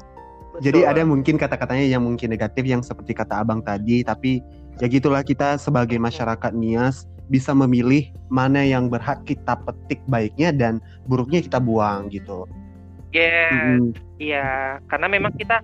jadi 0.61 0.85
ada 0.85 1.01
mungkin 1.01 1.41
kata-katanya 1.41 1.85
yang 1.89 2.05
mungkin 2.05 2.29
negatif 2.29 2.61
yang 2.67 2.85
seperti 2.85 3.17
kata 3.17 3.41
abang 3.41 3.65
tadi, 3.65 4.05
tapi 4.05 4.37
ya 4.77 4.85
gitulah 4.85 5.25
kita 5.25 5.57
sebagai 5.57 5.97
masyarakat 5.97 6.53
Nias 6.53 7.09
bisa 7.31 7.55
memilih 7.55 8.13
mana 8.29 8.61
yang 8.61 8.91
berhak 8.91 9.25
kita 9.25 9.57
petik 9.65 9.97
baiknya 10.05 10.53
dan 10.53 10.77
buruknya 11.09 11.41
kita 11.41 11.57
buang 11.57 12.11
gitu. 12.13 12.45
Iya, 13.13 13.29
yeah, 13.29 13.77
mm 13.77 13.85
iya, 14.17 14.49
karena 14.89 15.05
memang 15.05 15.35
kita, 15.37 15.61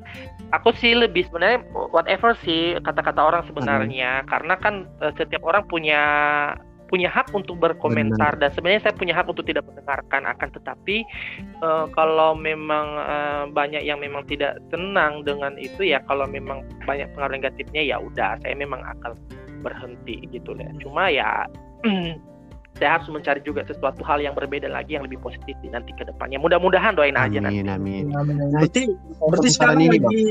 aku 0.54 0.70
sih 0.78 0.94
lebih 0.94 1.26
sebenarnya 1.26 1.66
whatever 1.90 2.38
sih 2.46 2.78
kata-kata 2.84 3.18
orang 3.24 3.44
sebenarnya, 3.50 4.22
hmm. 4.22 4.28
karena 4.30 4.54
kan 4.60 4.86
uh, 5.02 5.10
setiap 5.18 5.42
orang 5.48 5.66
punya 5.66 6.02
punya 6.90 7.08
hak 7.08 7.30
untuk 7.32 7.62
berkomentar 7.62 8.36
Benar. 8.36 8.42
dan 8.42 8.50
sebenarnya 8.58 8.82
saya 8.90 8.96
punya 8.98 9.14
hak 9.14 9.30
untuk 9.30 9.46
tidak 9.46 9.64
mendengarkan 9.70 10.26
akan 10.26 10.50
tetapi 10.58 11.06
uh, 11.62 11.86
kalau 11.94 12.34
memang 12.34 12.88
uh, 13.00 13.44
banyak 13.54 13.86
yang 13.86 14.02
memang 14.02 14.26
tidak 14.26 14.58
senang 14.74 15.22
dengan 15.22 15.56
itu 15.62 15.86
ya 15.86 16.02
kalau 16.10 16.26
memang 16.26 16.66
banyak 16.84 17.06
pengaruh 17.14 17.38
negatifnya 17.38 17.86
ya 17.86 18.02
udah 18.02 18.36
saya 18.42 18.58
memang 18.58 18.82
akan 18.82 19.14
berhenti 19.62 20.26
gitu 20.34 20.58
ya 20.58 20.68
cuma 20.82 21.14
ya 21.14 21.46
saya 22.80 22.96
harus 22.96 23.12
mencari 23.12 23.44
juga 23.44 23.68
sesuatu 23.68 24.02
hal 24.08 24.24
yang 24.24 24.32
berbeda 24.34 24.72
lagi 24.72 24.96
yang 24.96 25.04
lebih 25.04 25.20
positif 25.20 25.52
nanti 25.68 25.92
ke 26.00 26.08
depannya. 26.08 26.40
Mudah-mudahan 26.40 26.96
doain 26.96 27.20
aja 27.20 27.44
nanti. 27.44 27.60
amin. 27.68 28.08
Amin 28.16 28.40
berarti 28.56 28.88
berarti 29.20 29.50
sekarang 29.52 29.84
ini, 29.84 30.00
lagi 30.00 30.24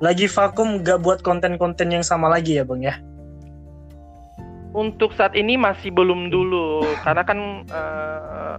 lagi 0.00 0.26
vakum 0.32 0.80
gak 0.80 1.04
buat 1.04 1.20
konten-konten 1.20 1.92
yang 1.92 2.00
sama 2.00 2.32
lagi 2.32 2.56
ya 2.56 2.64
bang 2.64 2.80
ya 2.88 2.94
untuk 4.70 5.10
saat 5.18 5.34
ini 5.34 5.58
masih 5.58 5.90
belum 5.90 6.30
dulu 6.30 6.86
karena 7.02 7.22
kan 7.26 7.38
uh, 7.74 8.54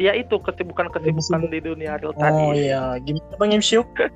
ya 0.00 0.16
itu 0.16 0.40
kesibukan-kesibukan 0.40 1.52
di 1.52 1.58
dunia 1.60 2.00
real 2.00 2.16
tadi. 2.16 2.40
Oh 2.40 2.52
iya, 2.56 2.96
gimana 3.04 3.34
Bang 3.36 3.52
Imsyuk? 3.52 3.88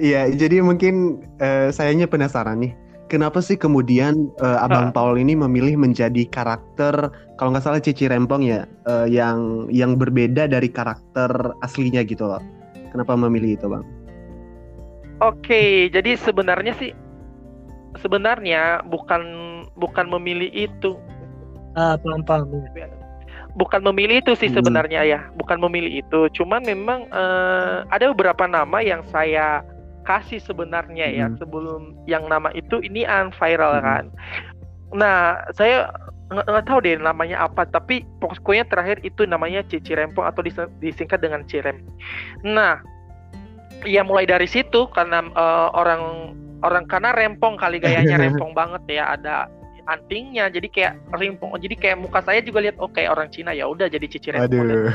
Iya, 0.00 0.32
jadi 0.34 0.64
mungkin 0.64 1.20
uh, 1.38 1.68
sayanya 1.68 2.08
penasaran 2.08 2.64
nih. 2.64 2.72
Kenapa 3.12 3.44
sih 3.44 3.60
kemudian 3.60 4.32
uh, 4.40 4.64
Abang 4.64 4.88
uh. 4.88 4.92
Paul 4.96 5.20
ini 5.20 5.36
memilih 5.36 5.76
menjadi 5.76 6.24
karakter 6.32 7.12
kalau 7.36 7.52
nggak 7.52 7.62
salah 7.62 7.78
Cici 7.78 8.08
Rempong 8.08 8.40
ya, 8.40 8.64
uh, 8.88 9.04
yang 9.04 9.68
yang 9.68 10.00
berbeda 10.00 10.48
dari 10.48 10.72
karakter 10.72 11.28
aslinya 11.60 12.02
gitu 12.08 12.24
loh. 12.24 12.40
Kenapa 12.90 13.14
memilih 13.14 13.60
itu, 13.60 13.68
Bang? 13.68 13.84
Oke, 15.20 15.44
okay, 15.44 15.70
jadi 15.92 16.16
sebenarnya 16.18 16.72
sih 16.80 16.90
sebenarnya 18.00 18.80
bukan 18.88 19.22
bukan 19.76 20.08
memilih 20.08 20.50
itu. 20.52 20.96
Ah, 21.76 21.96
paham 21.96 22.22
paham. 22.24 22.48
Bukan 23.52 23.84
memilih 23.84 24.24
itu 24.24 24.32
sih 24.32 24.48
hmm. 24.48 24.56
sebenarnya 24.60 25.00
ya, 25.04 25.20
bukan 25.36 25.60
memilih 25.60 26.00
itu. 26.04 26.20
Cuman 26.40 26.64
memang 26.64 27.04
uh, 27.12 27.84
ada 27.92 28.08
beberapa 28.16 28.48
nama 28.48 28.80
yang 28.80 29.04
saya 29.12 29.60
kasih 30.08 30.40
sebenarnya 30.40 31.06
ya, 31.08 31.26
hmm. 31.28 31.36
ya 31.36 31.38
sebelum 31.40 31.80
yang 32.08 32.24
nama 32.32 32.48
itu 32.56 32.80
ini 32.80 33.04
viral 33.36 33.76
hmm. 33.76 33.84
kan. 33.84 34.04
Nah, 34.92 35.40
saya 35.52 35.92
nggak 36.32 36.64
tahu 36.64 36.80
deh 36.80 36.96
namanya 36.96 37.44
apa, 37.44 37.68
tapi 37.68 38.08
pokoknya 38.24 38.64
terakhir 38.64 39.04
itu 39.04 39.28
namanya 39.28 39.60
Cici 39.68 39.92
Rempong 39.92 40.24
atau 40.24 40.40
disingkat 40.80 41.20
dengan 41.20 41.44
Cirem. 41.44 41.84
Nah, 42.40 42.80
ya 43.84 44.00
mulai 44.06 44.24
dari 44.24 44.48
situ 44.48 44.88
karena 44.96 45.28
uh, 45.36 45.68
orang 45.76 46.32
orang 46.62 46.86
karena 46.86 47.10
rempong 47.12 47.58
kali 47.58 47.82
gayanya 47.82 48.16
rempong 48.22 48.54
banget 48.54 48.82
ya 48.88 49.12
ada 49.18 49.50
antingnya 49.90 50.46
jadi 50.52 50.68
kayak 50.70 50.94
rempong 51.14 51.58
jadi 51.58 51.74
kayak 51.78 51.98
muka 51.98 52.20
saya 52.22 52.40
juga 52.42 52.62
lihat 52.62 52.76
oke 52.78 52.94
okay, 52.94 53.10
orang 53.10 53.28
Cina 53.34 53.50
ya 53.50 53.66
udah 53.66 53.90
jadi 53.90 54.06
cici 54.06 54.30
rempong 54.30 54.70
Aduh. 54.70 54.90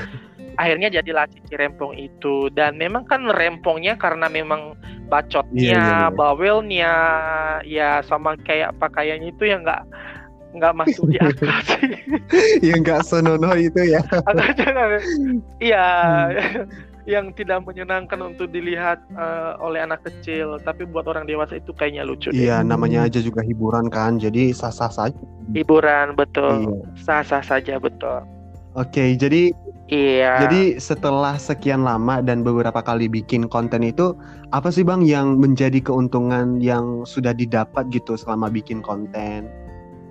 akhirnya 0.56 0.90
jadilah 0.90 1.28
cici 1.28 1.54
rempong 1.60 1.94
itu 2.00 2.48
dan 2.56 2.80
memang 2.80 3.04
kan 3.06 3.28
rempongnya 3.28 4.00
karena 4.00 4.32
memang 4.32 4.80
bacotnya 5.08 5.54
yeah, 5.56 5.76
yeah, 5.76 6.00
yeah. 6.08 6.08
bawelnya 6.12 6.94
ya 7.68 7.90
sama 8.08 8.40
kayak 8.44 8.76
pakaiannya 8.80 9.36
itu 9.36 9.44
yang 9.48 9.64
nggak 9.64 9.84
nggak 10.58 10.74
masuk 10.74 11.06
di 11.14 11.20
akal 11.22 11.54
sih. 11.70 11.92
ya 12.72 12.74
nggak 12.82 13.06
senonoh 13.06 13.54
itu 13.54 13.94
ya. 13.94 14.02
Iya. 15.62 15.88
Yang 17.08 17.40
tidak 17.40 17.64
menyenangkan 17.64 18.20
untuk 18.20 18.52
dilihat 18.52 19.00
uh, 19.16 19.56
oleh 19.64 19.80
anak 19.80 20.04
kecil, 20.04 20.60
tapi 20.60 20.84
buat 20.84 21.08
orang 21.08 21.24
dewasa 21.24 21.56
itu 21.56 21.72
kayaknya 21.72 22.04
lucu. 22.04 22.36
Iya, 22.36 22.60
deh. 22.60 22.68
namanya 22.68 23.08
aja 23.08 23.24
juga 23.24 23.40
hiburan 23.48 23.88
kan, 23.88 24.20
jadi 24.20 24.52
sah-sah 24.52 24.92
saja. 24.92 25.16
Hiburan 25.56 26.20
betul, 26.20 26.68
iya. 26.68 26.84
sah-sah 27.00 27.40
saja 27.40 27.80
betul. 27.80 28.28
Oke, 28.76 29.16
jadi 29.16 29.56
Iya. 29.88 30.44
Jadi 30.44 30.84
setelah 30.84 31.40
sekian 31.40 31.88
lama 31.88 32.20
dan 32.20 32.44
beberapa 32.44 32.84
kali 32.84 33.08
bikin 33.08 33.48
konten 33.48 33.88
itu, 33.88 34.12
apa 34.52 34.68
sih 34.68 34.84
bang 34.84 35.00
yang 35.08 35.40
menjadi 35.40 35.80
keuntungan 35.80 36.60
yang 36.60 37.08
sudah 37.08 37.32
didapat 37.32 37.88
gitu 37.96 38.20
selama 38.20 38.52
bikin 38.52 38.84
konten? 38.84 39.48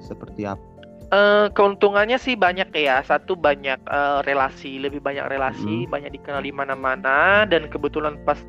Seperti 0.00 0.48
apa? 0.48 0.75
Uh, 1.06 1.46
keuntungannya 1.54 2.18
sih 2.18 2.34
banyak 2.34 2.66
ya. 2.74 2.98
Satu 3.06 3.38
banyak 3.38 3.78
uh, 3.86 4.26
relasi, 4.26 4.82
lebih 4.82 4.98
banyak 4.98 5.30
relasi, 5.30 5.86
hmm. 5.86 5.90
banyak 5.90 6.10
dikenal 6.18 6.42
di 6.42 6.50
mana-mana 6.50 7.46
dan 7.46 7.70
kebetulan 7.70 8.18
pas 8.26 8.42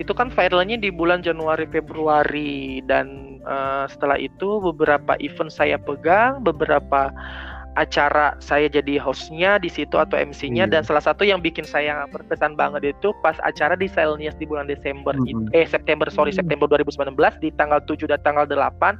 itu 0.00 0.16
kan 0.16 0.32
viralnya 0.32 0.80
di 0.80 0.88
bulan 0.88 1.20
Januari 1.20 1.68
Februari 1.68 2.80
dan 2.88 3.38
uh, 3.44 3.84
setelah 3.92 4.16
itu 4.16 4.56
beberapa 4.72 5.20
event 5.20 5.52
saya 5.52 5.76
pegang, 5.76 6.40
beberapa 6.40 7.12
acara 7.78 8.34
saya 8.38 8.66
jadi 8.66 8.98
hostnya 8.98 9.56
di 9.56 9.70
situ 9.70 9.94
atau 9.94 10.18
MC-nya 10.18 10.66
Hmm. 10.66 10.72
dan 10.74 10.82
salah 10.82 11.00
satu 11.00 11.22
yang 11.22 11.38
bikin 11.38 11.62
saya 11.62 12.02
berkesan 12.10 12.52
banget 12.52 12.90
itu 12.92 13.14
pas 13.22 13.38
acara 13.40 13.72
di 13.72 13.86
Selnias 13.86 14.34
di 14.34 14.44
bulan 14.44 14.66
Desember 14.66 15.14
Hmm. 15.14 15.24
itu- 15.24 15.46
eh 15.54 15.62
September 15.62 16.10
sorry 16.10 16.34
Hmm. 16.34 16.42
September 16.42 16.66
2019 16.66 17.38
di 17.38 17.54
tanggal 17.54 17.78
7 17.80 18.04
dan 18.04 18.18
tanggal 18.20 18.44
8 18.44 18.98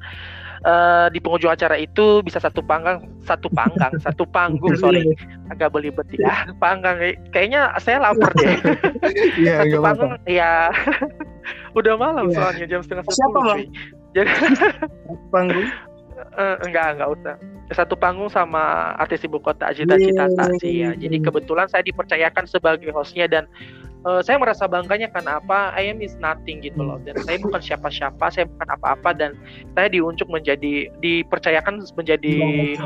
eh, 0.60 1.06
di 1.10 1.18
penghujung 1.18 1.50
acara 1.50 1.74
itu 1.74 2.18
bisa 2.20 2.38
satu 2.38 2.58
panggang 2.60 2.98
satu 3.22 3.46
panggang 3.48 3.94
satu 4.06 4.22
panggung 4.24 4.74
sorry 4.74 5.02
agak 5.48 5.70
belibet 5.70 6.06
ya 6.14 6.46
panggang 6.62 6.98
eh, 6.98 7.14
kayaknya 7.30 7.74
saya 7.78 7.98
lapar 8.00 8.30
deh 8.34 8.58
Iya, 9.42 9.66
satu 9.66 9.78
panggung 9.80 10.14
ya 10.24 10.70
udah 11.74 11.94
malam 11.94 12.30
Iya. 12.30 12.34
soalnya 12.34 12.66
jam 12.66 12.80
setengah 12.82 13.04
Siapa, 13.06 13.14
sepuluh 13.14 13.56
jadi 14.14 14.30
panggung 15.30 15.66
Eh, 16.36 16.56
enggak, 16.68 16.98
enggak 16.98 17.10
usah. 17.14 17.34
Satu 17.72 17.94
panggung 17.96 18.32
sama 18.32 18.96
artis 18.96 19.24
ibu 19.24 19.36
kota 19.36 19.72
Cita 19.76 20.00
Citata 20.00 20.48
sih 20.60 20.84
ya. 20.84 20.96
Jadi 20.96 21.20
kebetulan 21.20 21.68
saya 21.68 21.84
dipercayakan 21.84 22.48
sebagai 22.48 22.88
hostnya 22.92 23.28
dan 23.28 23.44
eh, 24.08 24.20
saya 24.24 24.40
merasa 24.40 24.64
bangganya 24.64 25.12
karena 25.12 25.36
apa? 25.40 25.72
I 25.76 25.92
am 25.92 26.00
is 26.00 26.16
nothing 26.20 26.64
gitu 26.64 26.80
loh. 26.80 26.96
Dan 27.04 27.20
saya 27.24 27.36
bukan 27.40 27.60
siapa-siapa, 27.60 28.24
saya 28.32 28.48
bukan 28.48 28.68
apa-apa 28.72 29.10
dan 29.16 29.30
saya 29.76 29.88
diunjuk 29.92 30.28
menjadi 30.32 30.88
dipercayakan 31.00 31.84
menjadi 31.96 32.36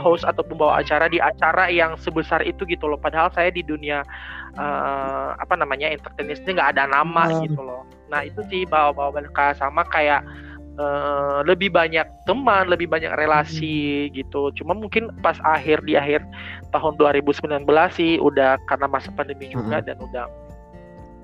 host 0.03 0.27
atau 0.27 0.43
pembawa 0.43 0.83
acara 0.83 1.07
di 1.07 1.23
acara 1.23 1.71
yang 1.71 1.95
sebesar 1.99 2.43
itu 2.43 2.67
gitu 2.67 2.91
loh. 2.91 2.99
Padahal 2.99 3.31
saya 3.35 3.55
di 3.55 3.63
dunia 3.63 4.03
eh, 4.59 5.29
apa 5.39 5.55
namanya 5.55 5.95
entertainisnya 5.95 6.59
nggak 6.59 6.71
ada 6.79 6.85
nama 6.91 7.43
gitu 7.43 7.63
loh. 7.63 7.87
Nah 8.11 8.27
itu 8.27 8.43
sih 8.51 8.67
bawa-bawa 8.67 9.23
mereka 9.23 9.55
sama 9.57 9.87
kayak 9.89 10.27
eh, 10.79 11.39
lebih 11.45 11.73
banyak 11.73 12.05
teman, 12.25 12.69
lebih 12.69 12.89
banyak 12.89 13.13
relasi 13.17 14.09
gitu. 14.13 14.53
Cuma 14.57 14.73
mungkin 14.77 15.13
pas 15.21 15.37
akhir 15.45 15.85
di 15.85 15.97
akhir 15.99 16.25
tahun 16.73 16.97
2019 16.97 17.67
sih 17.93 18.17
udah 18.21 18.57
karena 18.69 18.87
masa 18.89 19.13
pandemi 19.13 19.53
juga 19.53 19.85
dan 19.85 20.01
udah 20.01 20.27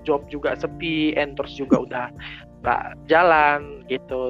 job 0.07 0.25
juga 0.33 0.57
sepi, 0.57 1.13
endorse 1.17 1.57
juga 1.57 1.81
udah 1.87 2.07
nggak 2.59 2.83
jalan 3.07 3.87
gitu. 3.87 4.21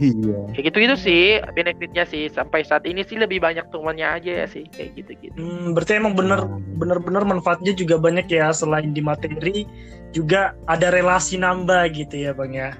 Iya. 0.00 0.54
Kayak 0.56 0.64
gitu-gitu 0.70 0.96
sih 0.96 1.24
benefitnya 1.52 2.04
sih 2.08 2.30
sampai 2.32 2.64
saat 2.64 2.88
ini 2.88 3.04
sih 3.04 3.20
lebih 3.20 3.42
banyak 3.42 3.68
temannya 3.68 4.06
aja 4.06 4.32
ya 4.44 4.46
sih 4.48 4.64
kayak 4.70 4.96
gitu-gitu. 4.96 5.36
Hmm, 5.36 5.76
berarti 5.76 5.98
emang 5.98 6.16
bener 6.16 6.46
bener-bener 6.78 7.22
manfaatnya 7.26 7.76
juga 7.76 8.00
banyak 8.00 8.30
ya 8.30 8.54
selain 8.54 8.96
di 8.96 9.02
materi 9.04 9.68
juga 10.14 10.56
ada 10.66 10.88
relasi 10.88 11.36
nambah 11.36 11.90
gitu 11.92 12.16
ya 12.16 12.32
bang 12.32 12.52
ya 12.54 12.70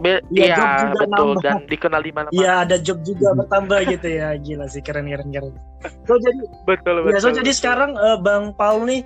Be- 0.00 0.24
Iya, 0.30 0.44
Iya 0.46 0.56
job 0.56 0.70
juga 0.80 0.96
betul 0.96 1.28
nambah. 1.28 1.42
dan 1.44 1.56
dikenal 1.68 2.00
di 2.00 2.12
mana-mana. 2.12 2.32
Iya 2.32 2.52
ada 2.64 2.76
job 2.78 2.98
juga 3.02 3.28
bertambah 3.38 3.78
gitu 3.90 4.08
ya 4.08 4.28
gila 4.36 4.66
sih 4.66 4.80
keren 4.80 5.04
keren 5.04 5.28
keren 5.28 5.52
so 6.02 6.14
jadi 6.16 6.40
Betul 6.64 6.94
ya 7.04 7.18
so 7.18 7.28
betul. 7.28 7.44
jadi 7.44 7.50
sekarang 7.52 7.90
eh, 7.94 8.18
bang 8.18 8.44
Paul 8.54 8.86
nih 8.86 9.00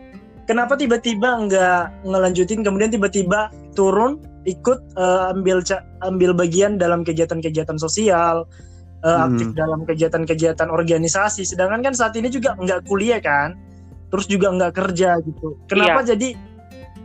kenapa 0.45 0.79
tiba-tiba 0.79 1.43
nggak 1.43 2.07
ngelanjutin 2.07 2.63
kemudian 2.63 2.91
tiba-tiba 2.91 3.51
turun 3.73 4.23
ikut 4.45 4.79
eh, 4.95 5.33
ambil 5.35 5.59
ambil 6.01 6.31
bagian 6.33 6.79
dalam 6.79 7.03
kegiatan-kegiatan 7.03 7.77
sosial 7.77 8.47
eh, 9.01 9.09
Hmm. 9.09 9.35
aktif 9.35 9.49
dalam 9.53 9.83
kegiatan-kegiatan 9.83 10.69
organisasi 10.69 11.43
sedangkan 11.43 11.83
kan 11.83 11.95
saat 11.95 12.15
ini 12.15 12.31
juga 12.31 12.55
nggak 12.55 12.87
kuliah 12.87 13.19
kan 13.19 13.59
terus 14.07 14.27
juga 14.27 14.55
nggak 14.55 14.73
kerja 14.73 15.19
gitu 15.19 15.59
kenapa 15.67 16.07
jadi 16.07 16.39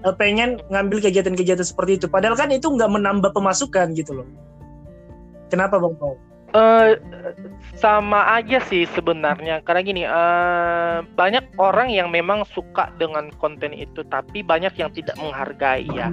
eh, 0.05 0.15
pengen 0.17 0.61
ngambil 0.69 1.03
kegiatan-kegiatan 1.03 1.65
seperti 1.65 2.01
itu. 2.01 2.05
Padahal 2.09 2.37
kan 2.37 2.49
itu 2.49 2.67
nggak 2.67 2.91
menambah 2.91 3.31
pemasukan 3.33 3.93
gitu 3.97 4.21
loh. 4.21 4.27
Kenapa 5.51 5.77
bang 5.77 5.95
Paul? 5.99 6.15
Eh, 6.51 6.99
sama 7.79 8.35
aja 8.35 8.59
sih 8.67 8.83
sebenarnya. 8.91 9.63
Karena 9.63 9.81
gini 9.83 10.03
eh, 10.03 10.97
banyak 11.15 11.55
orang 11.55 11.87
yang 11.91 12.11
memang 12.11 12.43
suka 12.51 12.91
dengan 12.99 13.31
konten 13.39 13.71
itu 13.71 14.03
tapi 14.11 14.43
banyak 14.43 14.75
yang 14.75 14.91
tidak 14.91 15.15
menghargai 15.15 15.87
ya. 15.95 16.11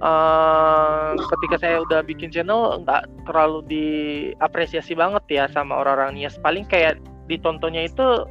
Eh 0.00 1.12
ketika 1.12 1.56
saya 1.60 1.76
udah 1.84 2.00
bikin 2.00 2.32
channel 2.32 2.80
nggak 2.80 3.04
terlalu 3.28 3.60
diapresiasi 3.68 4.96
banget 4.96 5.24
ya 5.28 5.44
sama 5.52 5.76
orang-orang 5.76 6.16
Nias. 6.16 6.40
Paling 6.40 6.64
kayak 6.64 6.96
ditontonnya 7.28 7.84
itu 7.84 8.24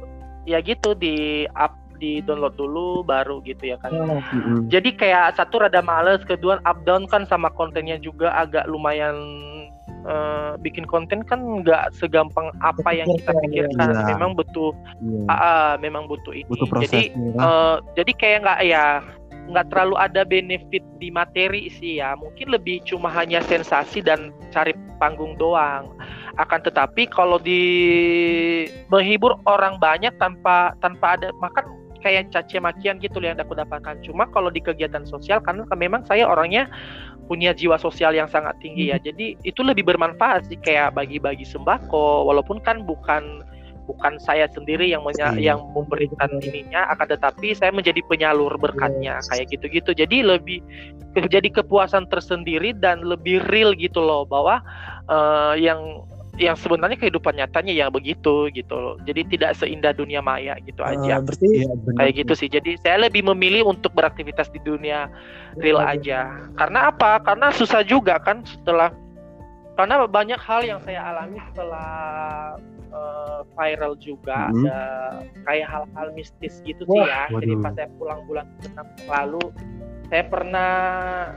ya 0.50 0.58
gitu 0.58 0.98
di 0.98 1.46
up 1.54 1.78
di 2.00 2.24
download 2.24 2.56
dulu 2.56 3.04
baru 3.04 3.44
gitu 3.44 3.70
ya 3.70 3.76
kan. 3.78 3.92
Mm-mm. 3.92 4.66
jadi 4.72 4.90
kayak 4.96 5.36
satu 5.36 5.60
rada 5.60 5.84
males 5.84 6.24
kedua 6.24 6.58
up 6.64 6.80
down 6.88 7.04
kan 7.06 7.28
sama 7.28 7.52
kontennya 7.52 8.00
juga 8.00 8.32
agak 8.32 8.64
lumayan 8.66 9.16
eh, 10.08 10.52
bikin 10.64 10.88
konten 10.88 11.20
kan 11.28 11.40
nggak 11.60 11.92
segampang 11.92 12.48
apa 12.64 12.90
yang 12.96 13.08
kita 13.20 13.36
pikirkan. 13.44 13.88
Iya. 13.92 14.16
memang 14.16 14.32
butuh 14.34 14.72
ah, 15.28 15.32
ah, 15.32 15.70
memang 15.76 16.08
butuh 16.08 16.32
ini. 16.32 16.48
Butuh 16.48 16.66
proses. 16.66 16.88
jadi 16.88 17.02
eh, 17.14 17.76
jadi 17.94 18.12
kayak 18.16 18.38
nggak 18.44 18.60
ya 18.64 18.84
nggak 19.50 19.66
terlalu 19.66 19.98
ada 19.98 20.22
benefit 20.22 20.84
di 21.02 21.08
materi 21.10 21.68
sih 21.68 21.98
ya. 21.98 22.14
Mungkin 22.14 22.54
lebih 22.54 22.86
cuma 22.86 23.10
hanya 23.10 23.42
sensasi 23.44 24.00
dan 24.00 24.30
cari 24.54 24.72
panggung 25.02 25.34
doang. 25.36 25.90
Akan 26.38 26.62
tetapi 26.62 27.10
kalau 27.10 27.42
di 27.42 27.62
menghibur 28.88 29.36
orang 29.44 29.76
banyak 29.82 30.14
tanpa 30.16 30.72
tanpa 30.78 31.18
ada 31.18 31.34
makan 31.42 31.64
kayak 32.00 32.32
caci 32.32 32.58
makian 32.58 32.96
gitu 32.98 33.20
yang 33.20 33.36
aku 33.36 33.52
dapatkan 33.52 34.00
cuma 34.00 34.24
kalau 34.28 34.48
di 34.48 34.58
kegiatan 34.58 35.04
sosial 35.04 35.38
karena 35.40 35.62
memang 35.72 36.02
saya 36.04 36.24
orangnya 36.24 36.66
punya 37.24 37.54
jiwa 37.54 37.78
sosial 37.78 38.10
yang 38.10 38.26
sangat 38.26 38.58
tinggi 38.58 38.90
ya 38.90 38.98
jadi 38.98 39.38
itu 39.46 39.60
lebih 39.62 39.86
bermanfaat 39.86 40.50
sih 40.50 40.58
kayak 40.58 40.98
bagi-bagi 40.98 41.46
sembako 41.46 42.26
walaupun 42.26 42.58
kan 42.58 42.82
bukan 42.82 43.46
bukan 43.86 44.22
saya 44.22 44.46
sendiri 44.50 44.86
yang 44.86 45.02
menya- 45.02 45.34
Iya. 45.34 45.54
yang 45.54 45.60
memberikan 45.74 46.30
ininya 46.42 46.86
akan 46.94 47.10
tetapi 47.10 47.54
saya 47.54 47.74
menjadi 47.74 48.02
penyalur 48.06 48.54
berkatnya 48.54 49.18
Yes. 49.18 49.26
kayak 49.30 49.46
gitu-gitu 49.50 49.90
jadi 49.94 50.16
lebih 50.26 50.62
jadi 51.34 51.48
kepuasan 51.50 52.06
tersendiri 52.06 52.70
dan 52.74 53.02
lebih 53.02 53.42
real 53.50 53.74
gitu 53.74 53.98
loh 53.98 54.22
bahwa 54.26 54.62
eh, 55.10 55.54
yang 55.58 56.06
yang 56.40 56.56
sebenarnya 56.56 56.96
kehidupan 56.96 57.36
nyatanya 57.36 57.72
ya 57.76 57.86
begitu 57.92 58.48
gitu 58.50 58.72
loh. 58.72 58.94
Jadi 59.04 59.28
tidak 59.36 59.60
seindah 59.60 59.92
dunia 59.92 60.24
maya 60.24 60.56
gitu 60.64 60.80
aja. 60.80 61.20
Eh, 61.20 61.22
berarti 61.22 61.46
Iya, 61.52 61.72
benar. 61.76 61.98
kayak 62.00 62.12
gitu 62.24 62.32
sih. 62.32 62.48
Jadi 62.48 62.80
saya 62.80 62.96
lebih 63.06 63.22
memilih 63.28 63.68
untuk 63.68 63.92
beraktivitas 63.92 64.48
di 64.48 64.58
dunia 64.64 65.12
real 65.60 65.78
aja. 65.84 66.32
Karena 66.56 66.88
apa? 66.88 67.20
Karena 67.20 67.52
susah 67.52 67.84
juga 67.84 68.16
kan 68.18 68.40
setelah 68.48 68.88
karena 69.76 70.04
banyak 70.08 70.40
hal 70.40 70.60
yang 70.64 70.80
saya 70.80 71.04
alami 71.12 71.36
setelah 71.52 71.92
eh, 72.90 73.40
viral 73.54 73.94
juga. 74.00 74.48
Mhm. 74.50 74.64
ada 74.66 74.80
kayak 75.46 75.68
hal-hal 75.68 76.08
mistis 76.16 76.64
gitu 76.64 76.82
sih 76.88 77.00
ya. 77.04 77.28
Jadi 77.28 77.52
waduh. 77.54 77.62
pas 77.62 77.72
saya 77.76 77.88
pulang 78.00 78.20
bulan 78.24 78.46
lalu 79.06 79.44
saya 80.10 80.24
pernah 80.26 80.72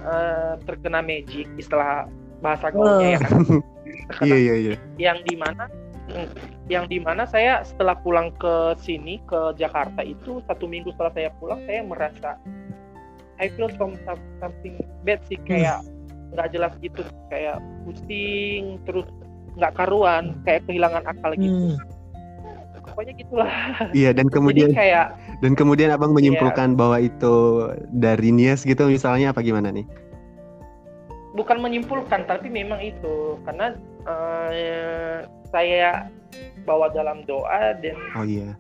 eh, 0.02 0.52
terkena 0.66 1.00
magic 1.06 1.46
istilah 1.62 2.10
bahasa 2.44 2.74
gaulnya 2.74 3.16
ya 3.16 3.20
kan 3.24 3.32
Iya, 4.22 4.36
iya, 4.38 4.56
iya. 4.56 4.76
yang 4.98 5.20
di 5.24 5.36
mana 5.36 5.68
mm, 6.10 6.28
yang 6.68 6.86
di 6.88 6.98
mana 7.00 7.28
saya 7.28 7.62
setelah 7.64 7.96
pulang 8.00 8.32
ke 8.40 8.76
sini 8.80 9.20
ke 9.28 9.56
Jakarta 9.56 10.02
itu 10.02 10.40
satu 10.48 10.66
minggu 10.68 10.92
setelah 10.96 11.14
saya 11.16 11.30
pulang 11.38 11.60
saya 11.66 11.82
merasa 11.84 12.30
I 13.42 13.50
feel 13.54 13.68
some, 13.76 13.98
some- 14.06 14.22
something 14.40 14.78
bad 15.04 15.20
sih 15.28 15.38
kayak 15.44 15.82
nggak 16.34 16.50
jelas 16.54 16.74
gitu 16.82 17.02
kayak 17.30 17.62
pusing 17.86 18.82
terus 18.90 19.06
nggak 19.54 19.74
karuan 19.78 20.38
kayak 20.46 20.66
kehilangan 20.66 21.06
akal 21.06 21.34
gitu 21.38 21.78
Hmm. 21.78 21.78
pokoknya 22.84 23.14
gitulah 23.16 23.54
Iya, 23.94 24.12
dan 24.18 24.28
kemudian 24.36 24.74
jadi 24.74 24.78
kayak 24.78 25.06
dan 25.44 25.54
kemudian 25.60 25.90
Abang 25.92 26.16
menyimpulkan 26.16 26.74
bahwa 26.80 26.98
itu 27.04 27.68
dari 27.92 28.32
Nias 28.32 28.64
gitu 28.64 28.88
misalnya 28.88 29.36
apa 29.36 29.44
gimana 29.44 29.70
nih? 29.76 29.84
Bukan 31.34 31.58
menyimpulkan 31.60 32.26
tapi 32.26 32.48
memang 32.48 32.80
itu 32.80 33.38
karena 33.44 33.74
eh, 34.06 35.18
saya 35.50 36.08
bawa 36.64 36.90
dalam 36.90 37.26
doa 37.26 37.74
dan 37.78 37.98
Oh 38.14 38.24
iya. 38.24 38.54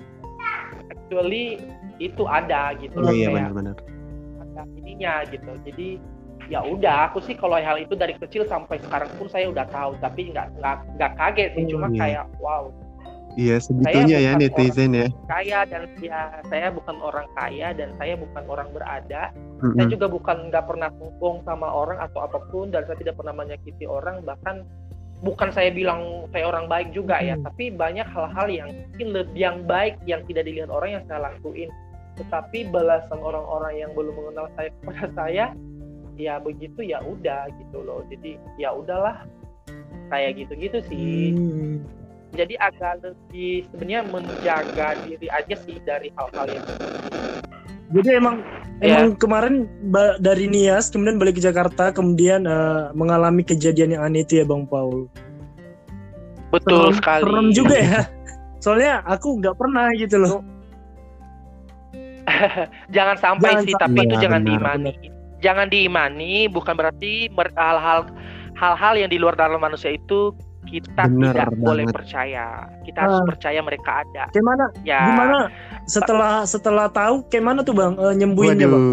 actually 0.89 1.61
itu 1.97 2.25
ada 2.25 2.73
gitu 2.77 2.97
Oh 2.97 3.09
iya 3.09 3.29
kayak 3.29 3.53
benar-benar. 3.53 3.75
ada 4.41 4.61
ininya 4.75 5.13
gitu 5.29 5.51
jadi 5.63 5.87
ya 6.51 6.59
udah 6.59 7.07
aku 7.09 7.23
sih 7.23 7.33
kalau 7.33 7.55
hal 7.55 7.79
itu 7.79 7.95
dari 7.95 8.13
kecil 8.13 8.43
sampai 8.43 8.75
sekarang 8.77 9.07
pun 9.15 9.31
saya 9.31 9.47
udah 9.47 9.63
tahu 9.69 9.95
tapi 9.97 10.29
nggak 10.29 10.51
nggak 10.59 11.11
kaget 11.15 11.49
sih 11.55 11.65
cuma 11.71 11.87
Iya. 11.87 11.97
kayak 11.97 12.25
wow 12.37 12.67
Iya, 13.33 13.57
segitunya 13.57 14.17
ya 14.21 14.31
netizen 14.37 14.93
ya. 14.93 15.07
kaya 15.25 15.65
dan 15.65 15.89
ya 15.97 16.37
saya 16.53 16.69
bukan 16.69 17.01
orang 17.01 17.25
kaya 17.33 17.73
dan 17.73 17.89
saya 17.97 18.13
bukan 18.13 18.43
orang 18.45 18.69
berada 18.69 19.33
saya 19.33 19.73
Mm-mm. 19.73 19.89
juga 19.89 20.05
bukan 20.05 20.53
nggak 20.53 20.65
pernah 20.69 20.93
sombong 21.01 21.41
sama 21.41 21.65
orang 21.65 21.97
atau 21.97 22.21
apa 22.21 22.37
pun 22.53 22.69
dan 22.69 22.85
saya 22.85 22.99
tidak 23.01 23.17
pernah 23.17 23.33
menyakiti 23.33 23.89
orang 23.89 24.21
bahkan 24.21 24.61
bukan 25.23 25.49
saya 25.49 25.71
bilang 25.71 26.27
saya 26.29 26.45
orang 26.51 26.67
baik 26.67 26.91
juga 26.91 27.17
ya 27.23 27.33
Hmm. 27.39 27.47
tapi 27.47 27.71
banyak 27.71 28.05
hal-hal 28.05 28.47
yang 28.51 28.69
mungkin 28.69 29.07
lebih 29.15 29.39
yang 29.39 29.57
baik 29.65 29.95
yang 30.03 30.21
tidak 30.27 30.43
dilihat 30.45 30.69
orang 30.69 30.99
yang 30.99 31.03
saya 31.09 31.31
lakuin 31.31 31.71
tetapi 32.13 32.69
belasan 32.69 33.17
orang-orang 33.17 33.73
yang 33.81 33.89
belum 33.97 34.13
mengenal 34.13 34.45
saya 34.53 34.69
kepada 34.77 35.05
saya 35.17 35.45
ya 36.13 36.37
begitu 36.37 36.85
ya 36.85 37.01
udah 37.01 37.49
gitu 37.55 37.81
loh 37.81 38.05
jadi 38.11 38.37
ya 38.61 38.69
udahlah 38.75 39.25
kayak 40.11 40.37
gitu-gitu 40.43 40.77
sih 40.85 41.33
Hmm. 41.33 41.81
Jadi 42.33 42.57
agak 42.59 43.01
lebih 43.01 43.69
sebenarnya 43.69 44.01
menjaga 44.09 44.87
diri 44.99 45.27
aja 45.29 45.55
sih 45.55 45.77
dari 45.81 46.09
hal-hal 46.13 46.47
yang 46.49 46.65
Jadi 47.93 48.09
emang 48.17 48.41
Ya. 48.81 48.99
emang 48.99 49.15
kemarin 49.15 49.69
dari 50.19 50.49
Nias 50.49 50.91
kemudian 50.91 51.15
balik 51.15 51.39
ke 51.39 51.43
Jakarta 51.45 51.93
kemudian 51.93 52.43
eh, 52.43 52.91
mengalami 52.91 53.45
kejadian 53.45 53.95
yang 53.95 54.03
aneh 54.03 54.25
itu 54.25 54.41
ya 54.41 54.45
Bang 54.45 54.67
Paul. 54.67 55.07
betul 56.51 56.91
serem, 56.91 56.97
sekali 56.99 57.21
serem 57.23 57.47
juga 57.53 57.75
ya. 57.79 58.01
Soalnya 58.63 59.01
aku 59.05 59.39
nggak 59.39 59.55
pernah 59.55 59.87
gitu 59.95 60.19
loh. 60.19 60.41
jangan 62.95 63.17
sampai 63.19 63.51
Jangan 63.51 63.63
sih 63.63 63.75
sampai. 63.75 63.87
tapi 63.87 63.99
itu 64.03 64.15
Iya, 64.15 64.23
jangan 64.27 64.41
benar, 64.41 64.49
diimani 64.51 64.91
jangan 65.39 65.67
diimani 65.67 66.35
bukan 66.47 66.75
berarti 66.75 67.27
hal-hal 67.59 68.07
hal-hal 68.55 68.93
yang 68.95 69.11
di 69.11 69.19
luar 69.19 69.35
dalam 69.35 69.59
manusia 69.59 69.91
itu 69.91 70.31
kita 70.73 71.05
Bener 71.05 71.29
tidak 71.31 71.49
boleh 71.55 71.85
banget. 71.85 71.95
percaya 71.95 72.45
kita 72.81 72.97
harus 72.99 73.19
Ah. 73.19 73.27
percaya 73.27 73.59
mereka 73.61 73.91
ada 74.01 74.23
Gimana? 74.31 74.65
ya 74.81 75.01
Gimana? 75.05 75.39
Setelah 75.85 76.33
setelah 76.43 76.89
tahu 76.89 77.21
kayak 77.27 77.45
mana 77.45 77.59
tuh 77.61 77.71
Bang 77.71 77.93
eh, 77.93 78.13
nyembuhinnya 78.15 78.65
Bang? 78.65 78.85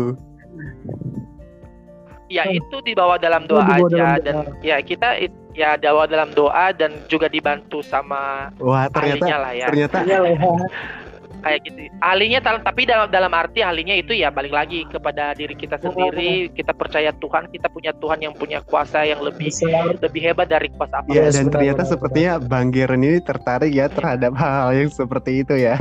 Ya 2.28 2.44
Hmm. 2.44 2.54
itu 2.54 2.76
dibawa 2.84 3.16
dalam 3.16 3.42
doa 3.44 3.64
dibawa 3.64 3.80
aja 3.82 3.96
dalam 4.14 4.22
dan 4.22 4.34
doa. 4.44 4.62
ya 4.62 4.76
kita 4.80 5.08
it- 5.18 5.34
ya 5.50 5.74
dibawa 5.74 6.06
dalam 6.06 6.30
doa 6.30 6.70
dan 6.70 6.94
juga 7.06 7.26
dibantu 7.26 7.82
sama 7.82 8.54
Wah 8.56 8.86
ternyata 8.86 9.34
lah 9.34 9.52
ya 9.52 9.66
ternyata 9.66 9.98
Iya. 10.04 10.18
kayak 11.40 11.60
gitu 11.64 11.80
ahlinya 12.00 12.38
tapi 12.40 12.84
dalam 12.84 13.08
dalam 13.08 13.32
arti 13.32 13.60
ahlinya 13.60 13.92
itu 13.94 14.12
ya 14.12 14.28
balik 14.28 14.52
lagi 14.52 14.84
kepada 14.86 15.32
diri 15.32 15.52
kita 15.54 15.76
Oh. 15.80 15.88
sendiri 15.90 16.52
kita 16.52 16.72
percaya 16.72 17.10
Tuhan 17.12 17.48
kita 17.48 17.66
punya 17.66 17.92
Tuhan 17.92 18.20
yang 18.20 18.34
punya 18.36 18.60
kuasa 18.60 19.02
yang 19.02 19.20
lebih 19.20 19.48
Besar. 19.48 19.96
lebih 19.96 20.20
hebat 20.22 20.46
dari 20.46 20.68
kuasa 20.70 21.00
apa 21.00 21.08
Ya 21.08 21.26
Yes, 21.26 21.36
dan 21.36 21.48
ternyata 21.48 21.82
benar, 21.82 21.92
sepertinya 21.92 22.32
Bang 22.38 22.68
Geren 22.70 23.00
ini 23.00 23.18
tertarik 23.18 23.72
ya 23.72 23.88
terhadap 23.88 24.32
hal 24.34 24.72
yang 24.72 24.90
seperti 24.90 25.40
itu 25.40 25.54
ya. 25.56 25.76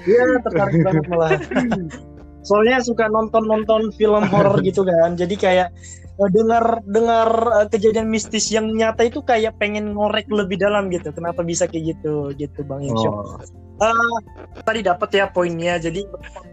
Iya 0.00 0.24
tertarik 0.40 0.80
banget 0.84 1.04
malah. 1.08 1.30
Soalnya 2.48 2.80
suka 2.80 3.12
nonton-nonton 3.12 3.92
film 3.92 4.24
horor 4.32 4.56
gitu 4.68 4.88
kan. 4.88 5.20
Jadi 5.20 5.36
kayak 5.36 5.68
eh, 6.16 6.30
dengar 6.32 6.80
dengar 6.88 7.28
eh, 7.60 7.66
kejadian 7.68 8.08
mistis 8.08 8.48
yang 8.48 8.72
nyata 8.72 9.04
itu 9.04 9.20
kayak 9.20 9.60
pengen 9.60 9.92
ngorek 9.92 10.24
lebih 10.32 10.56
dalam 10.56 10.88
gitu. 10.88 11.12
Kenapa 11.12 11.44
bisa 11.44 11.68
kayak 11.68 12.00
gitu 12.00 12.32
gitu 12.40 12.64
Bang 12.64 12.80
Yusuf. 12.80 13.44
Oh, 13.78 14.18
Tadi 14.66 14.82
dapat 14.82 15.10
ya 15.14 15.30
poinnya. 15.30 15.78
Jadi 15.78 16.02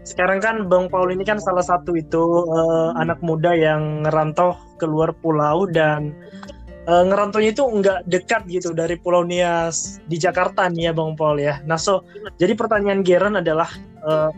sekarang 0.06 0.38
kan 0.38 0.56
Bang 0.70 0.86
Paul 0.92 1.10
ini 1.10 1.26
kan 1.26 1.42
salah 1.42 1.64
satu 1.64 1.96
itu 1.96 2.22
eh, 2.52 2.90
anak 3.00 3.18
muda 3.24 3.56
yang 3.56 4.04
ngerantau 4.04 4.54
keluar 4.78 5.16
pulau 5.18 5.66
dan 5.66 6.14
eh, 6.86 7.02
ngerantaunya 7.08 7.50
itu 7.50 7.66
nggak 7.66 8.06
dekat 8.06 8.42
gitu 8.46 8.70
dari 8.70 8.94
Pulau 8.94 9.26
Nias 9.26 9.98
di 10.06 10.20
Jakarta 10.20 10.70
nih 10.70 10.90
ya 10.90 10.92
Bang 10.94 11.18
Paul 11.18 11.42
ya. 11.42 11.58
Nah 11.66 11.80
so 11.80 12.06
jadi 12.38 12.54
pertanyaan 12.54 13.02
Geren 13.02 13.34
adalah 13.34 13.74
eh, 14.06 14.30